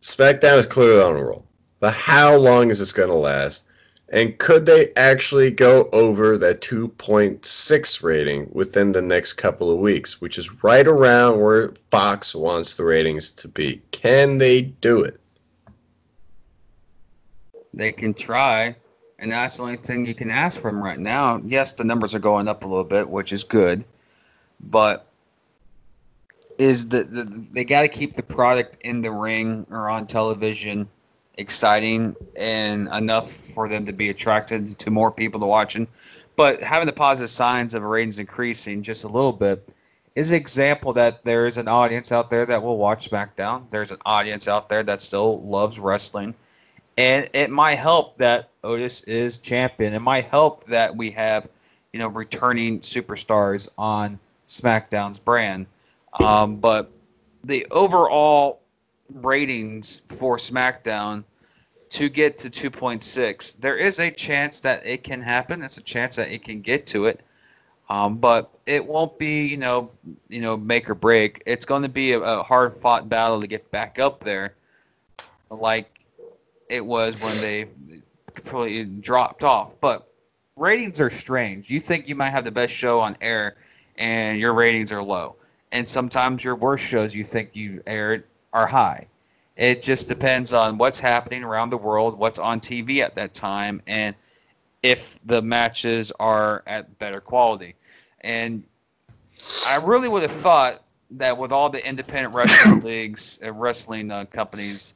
[0.00, 1.46] SmackDown is clearly on a roll,
[1.78, 3.64] but how long is this going to last?
[4.08, 10.20] And could they actually go over that 2.6 rating within the next couple of weeks,
[10.20, 13.80] which is right around where Fox wants the ratings to be?
[13.92, 15.20] Can they do it?
[17.72, 18.74] they can try,
[19.18, 21.40] and that's the only thing you can ask from right now.
[21.44, 23.84] Yes, the numbers are going up a little bit, which is good,
[24.60, 25.06] but
[26.60, 30.86] is the, the they got to keep the product in the ring or on television
[31.38, 35.88] exciting and enough for them to be attracted to more people to watching.
[36.36, 39.66] But having the positive signs of ratings increasing just a little bit
[40.14, 43.68] is an example that there is an audience out there that will watch SmackDown.
[43.70, 46.34] There's an audience out there that still loves wrestling.
[46.98, 49.94] And it might help that Otis is champion.
[49.94, 51.48] It might help that we have,
[51.94, 55.64] you know, returning superstars on SmackDown's brand.
[56.12, 56.90] Um, but
[57.44, 58.60] the overall
[59.14, 61.24] ratings for SmackDown
[61.90, 65.62] to get to 2.6, there is a chance that it can happen.
[65.62, 67.20] It's a chance that it can get to it.
[67.88, 69.90] Um, but it won't be, you know,
[70.28, 71.42] you know, make or break.
[71.44, 74.54] It's going to be a, a hard fought battle to get back up there,
[75.50, 76.00] like
[76.68, 77.66] it was when they
[78.32, 79.74] completely dropped off.
[79.80, 80.08] But
[80.54, 81.68] ratings are strange.
[81.68, 83.56] You think you might have the best show on air,
[83.96, 85.34] and your ratings are low.
[85.72, 89.06] And sometimes your worst shows you think you aired are high.
[89.56, 93.82] It just depends on what's happening around the world, what's on TV at that time,
[93.86, 94.16] and
[94.82, 97.74] if the matches are at better quality.
[98.22, 98.64] And
[99.66, 104.24] I really would have thought that with all the independent wrestling leagues and wrestling uh,
[104.26, 104.94] companies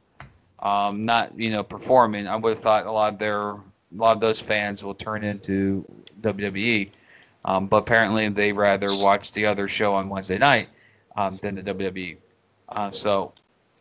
[0.59, 3.57] um, not you know performing, I would have thought a lot of their a
[3.93, 5.85] lot of those fans will turn into
[6.21, 6.89] WWE.
[7.45, 10.67] Um, but apparently, they rather watch the other show on Wednesday night
[11.15, 12.17] um, than the WWE.
[12.69, 13.31] Uh, so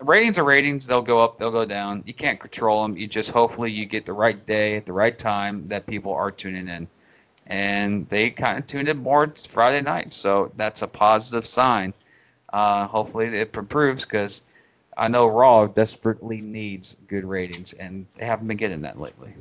[0.00, 0.86] ratings are ratings.
[0.86, 2.02] They'll go up, they'll go down.
[2.06, 2.96] You can't control them.
[2.96, 6.30] You just hopefully you get the right day at the right time that people are
[6.30, 6.86] tuning in.
[7.46, 11.92] And they kind of tuned in more Friday night, so that's a positive sign.
[12.52, 14.42] Uh, hopefully it improves because
[14.96, 19.34] I know Raw desperately needs good ratings, and they haven't been getting that lately.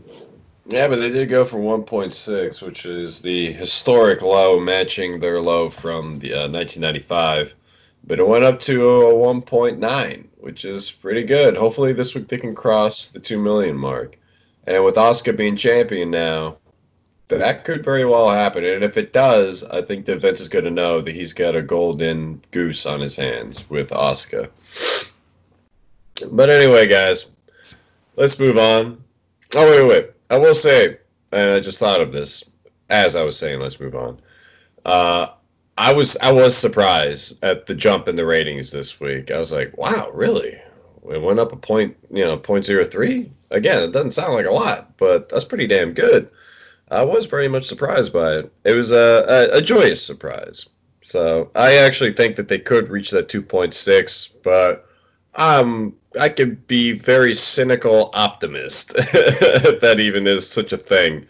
[0.67, 5.69] Yeah, but they did go for 1.6, which is the historic low, matching their low
[5.69, 7.53] from the uh, 1995.
[8.05, 11.57] But it went up to a 1.9, which is pretty good.
[11.57, 14.17] Hopefully this week they can cross the 2 million mark.
[14.65, 16.57] And with Oscar being champion now,
[17.27, 18.63] that could very well happen.
[18.63, 21.55] And if it does, I think the Vince is going to know that he's got
[21.55, 24.49] a golden goose on his hands with Oscar.
[26.31, 27.27] But anyway, guys,
[28.15, 29.03] let's move on.
[29.55, 30.12] Oh, wait, wait.
[30.33, 30.97] I will say,
[31.31, 32.43] and I just thought of this
[32.89, 34.19] as I was saying, let's move on.
[34.83, 35.27] Uh,
[35.77, 39.29] I was I was surprised at the jump in the ratings this week.
[39.29, 40.59] I was like, wow, really?
[41.07, 43.31] It went up a point, you know, point zero three.
[43.51, 46.31] Again, it doesn't sound like a lot, but that's pretty damn good.
[46.89, 48.53] I was very much surprised by it.
[48.63, 50.67] It was a, a, a joyous surprise.
[51.03, 54.89] So I actually think that they could reach that 2.6, but
[55.35, 61.25] um, I could be very cynical optimist if that even is such a thing.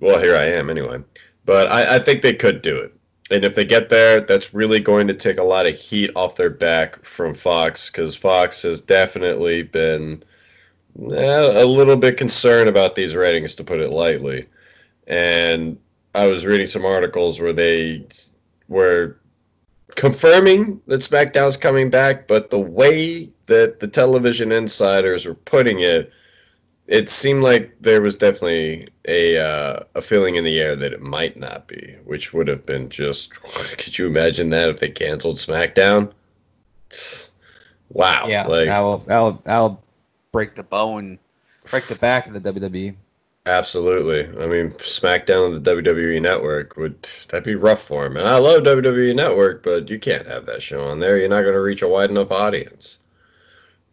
[0.00, 1.02] Well, here I am anyway.
[1.44, 2.94] But I, I think they could do it.
[3.30, 6.36] And if they get there, that's really going to take a lot of heat off
[6.36, 10.22] their back from Fox because Fox has definitely been
[11.12, 14.46] eh, a little bit concerned about these ratings, to put it lightly.
[15.06, 15.78] And
[16.14, 18.04] I was reading some articles where they
[18.68, 19.20] were
[19.94, 26.12] confirming that SmackDown's coming back, but the way that the television insiders were putting it,
[26.86, 31.02] it seemed like there was definitely a uh, a feeling in the air that it
[31.02, 33.34] might not be, which would have been just.
[33.78, 36.12] Could you imagine that if they canceled SmackDown?
[37.90, 38.26] Wow!
[38.26, 39.82] Yeah, like, that that will that will
[40.32, 41.18] break the bone,
[41.68, 42.40] break the back of the.
[42.40, 42.94] WWE.
[43.46, 44.28] Absolutely.
[44.42, 48.16] I mean, SmackDown on the WWE Network would that'd be rough for him.
[48.16, 51.18] And I love WWE Network, but you can't have that show on there.
[51.18, 52.99] You're not going to reach a wide enough audience.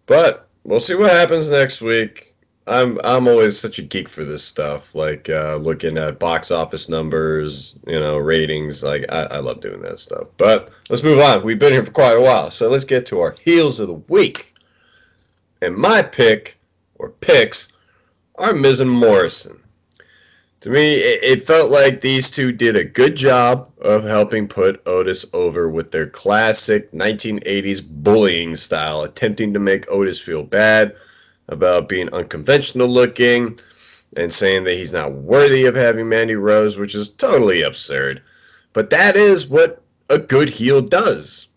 [0.08, 2.34] But we'll see what happens next week.
[2.66, 6.90] I'm I'm always such a geek for this stuff, like uh, looking at box office
[6.90, 8.84] numbers, you know, ratings.
[8.84, 10.28] Like I, I love doing that stuff.
[10.38, 11.44] But let's move on.
[11.44, 13.94] We've been here for quite a while, so let's get to our heels of the
[13.94, 14.54] week.
[15.62, 16.58] And my pick
[16.96, 17.70] or picks
[18.36, 19.58] are Miz and Morrison.
[20.62, 25.24] To me, it, felt like these two did a good job of helping put Otis
[25.32, 30.96] over with their classic 1980s bullying style, attempting to make Otis feel bad
[31.48, 33.60] about being unconventional looking
[34.16, 38.24] and saying that he's not worthy of having Mandy Rose, which is totally absurd.
[38.74, 41.48] But that is what a good heel does.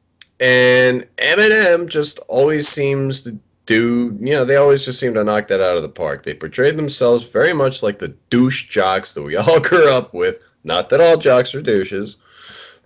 [0.40, 3.38] And Eminem just always seems to
[3.70, 6.24] do, you know, they always just seem to knock that out of the park.
[6.24, 10.40] They portrayed themselves very much like the douche jocks that we all grew up with.
[10.64, 12.16] Not that all jocks are douches,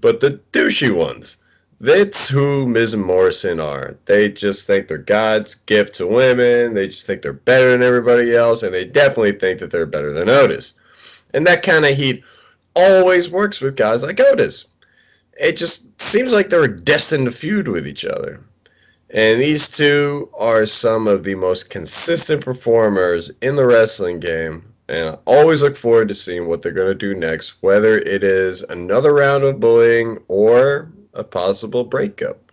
[0.03, 1.39] but the douchey ones.
[1.80, 3.97] That's who Miz and Morrison are.
[4.05, 6.74] They just think they're God's gift to women.
[6.74, 10.12] They just think they're better than everybody else, and they definitely think that they're better
[10.12, 10.74] than Otis.
[11.32, 12.22] And that kind of heat
[12.76, 14.66] always works with guys like Otis.
[15.41, 18.45] It just seems like they were destined to feud with each other.
[19.15, 24.75] And these two are some of the most consistent performers in the wrestling game.
[24.89, 28.25] And I always look forward to seeing what they're going to do next, whether it
[28.25, 32.51] is another round of bullying or a possible breakup.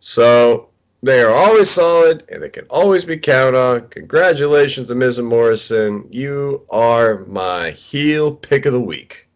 [0.00, 0.68] So
[1.04, 3.88] they are always solid and they can always be counted on.
[3.90, 6.08] Congratulations to and Morrison.
[6.10, 9.28] You are my heel pick of the week.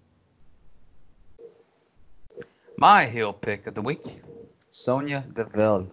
[2.76, 4.22] My heel pick of the week,
[4.70, 5.92] Sonya Deville.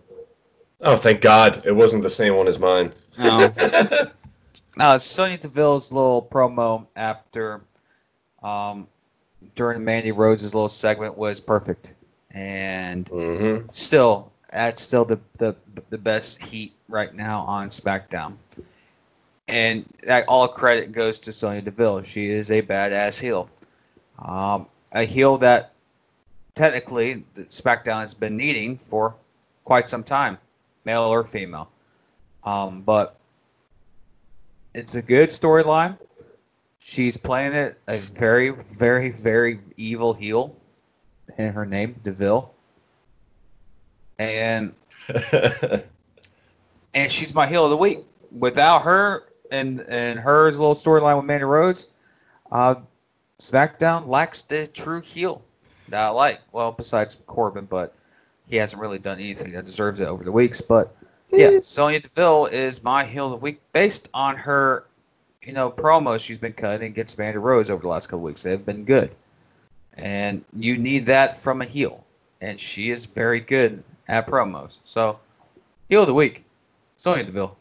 [0.81, 1.61] Oh, thank God.
[1.65, 2.91] It wasn't the same one as mine.
[3.17, 3.53] No,
[4.77, 7.61] no, Sonya Deville's little promo after,
[8.43, 8.87] um,
[9.55, 11.93] during Mandy Rose's little segment was perfect,
[12.31, 15.55] and hmm still, that's still the the
[15.89, 18.35] the best heat right now on SmackDown.
[19.47, 22.03] And that all credit goes to Sonya Deville.
[22.03, 23.49] She is a badass heel,
[24.19, 25.73] um, a heel that
[26.55, 29.15] technically the SmackDown has been needing for
[29.63, 30.37] quite some time,
[30.85, 31.69] male or female.
[32.43, 33.17] Um, but
[34.73, 35.97] it's a good storyline.
[36.79, 40.55] She's playing it a very, very, very evil heel,
[41.37, 42.53] and her name Deville.
[44.19, 44.73] And
[46.93, 48.05] and she's my heel of the week.
[48.31, 51.87] Without her and and her little storyline with Mandy Rose,
[52.51, 52.75] uh,
[53.39, 55.41] SmackDown lacks the true heel
[55.89, 56.41] that I like.
[56.51, 57.95] Well, besides Corbin, but
[58.49, 60.61] he hasn't really done anything that deserves it over the weeks.
[60.61, 60.95] But
[61.31, 64.85] yeah, Sonya Deville is my heel of the week based on her,
[65.43, 68.43] you know, promos she's been cutting against Mandy Rose over the last couple weeks.
[68.43, 69.15] They've been good,
[69.93, 72.03] and you need that from a heel,
[72.41, 74.79] and she is very good at promos.
[74.83, 75.19] So,
[75.89, 76.45] heel of the week,
[76.97, 77.57] Sonya Deville.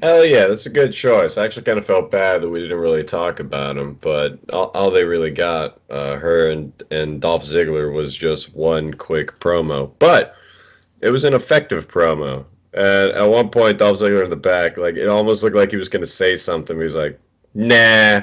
[0.00, 1.36] Hell yeah, that's a good choice.
[1.36, 4.70] I actually kind of felt bad that we didn't really talk about him, but all,
[4.72, 9.90] all they really got, uh, her and, and Dolph Ziggler, was just one quick promo.
[9.98, 10.36] But
[11.00, 12.44] it was an effective promo.
[12.72, 15.76] And at one point, Dolph Ziggler in the back, like it almost looked like he
[15.76, 16.76] was going to say something.
[16.76, 17.18] He was like,
[17.54, 18.22] "Nah,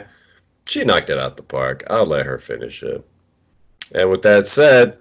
[0.65, 1.83] she knocked it out the park.
[1.89, 3.05] I'll let her finish it."
[3.93, 4.97] And with that said,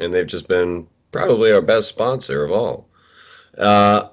[0.00, 2.88] and they've just been probably our best sponsor of all.
[3.58, 4.08] Uh,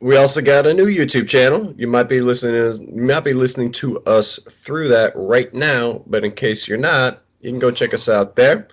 [0.00, 1.72] we also got a new YouTube channel.
[1.76, 2.88] You might be listening.
[2.94, 6.02] You might be listening to us through that right now.
[6.06, 8.68] But in case you're not, you can go check us out there.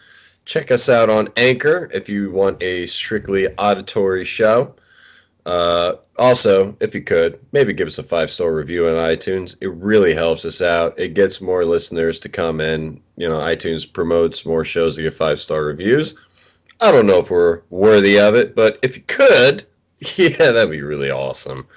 [0.45, 4.75] Check us out on Anchor if you want a strictly auditory show.
[5.45, 9.55] Uh, also, if you could, maybe give us a five star review on iTunes.
[9.61, 10.99] It really helps us out.
[10.99, 13.01] It gets more listeners to come in.
[13.17, 16.15] You know, iTunes promotes more shows to get five star reviews.
[16.79, 19.63] I don't know if we're worthy of it, but if you could,
[20.15, 21.67] yeah, that'd be really awesome.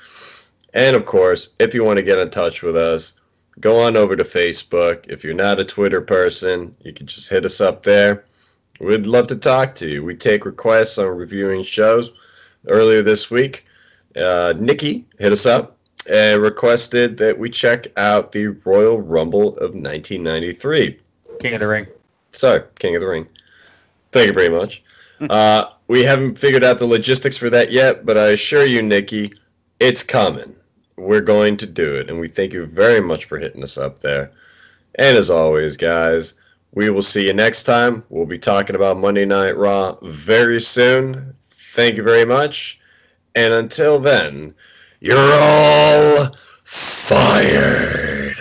[0.72, 3.14] And of course, if you want to get in touch with us,
[3.60, 5.04] go on over to Facebook.
[5.08, 8.24] If you're not a Twitter person, you can just hit us up there.
[8.80, 10.04] We'd love to talk to you.
[10.04, 12.12] We take requests on reviewing shows.
[12.66, 13.66] Earlier this week,
[14.16, 15.76] uh, Nikki hit us up
[16.08, 20.98] and requested that we check out the Royal Rumble of 1993.
[21.40, 21.86] King of the Ring.
[22.32, 23.26] Sorry, King of the Ring.
[24.12, 24.82] Thank you very much.
[25.30, 29.32] Uh, we haven't figured out the logistics for that yet, but I assure you, Nikki,
[29.78, 30.54] it's coming.
[30.96, 34.00] We're going to do it, and we thank you very much for hitting us up
[34.00, 34.32] there.
[34.96, 36.34] And as always, guys,
[36.74, 38.02] we will see you next time.
[38.08, 41.32] We'll be talking about Monday Night Raw very soon.
[41.50, 42.80] Thank you very much.
[43.36, 44.54] And until then,
[45.00, 48.34] you're all fired.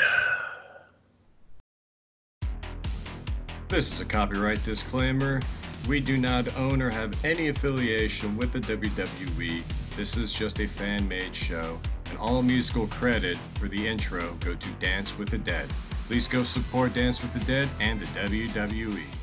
[3.68, 5.42] This is a copyright disclaimer.
[5.88, 9.64] We do not own or have any affiliation with the WWE.
[9.96, 11.80] This is just a fan made show,
[12.10, 15.68] and all musical credit for the intro go to Dance with the Dead.
[16.08, 19.23] Please go support Dance with the Dead and the WWE.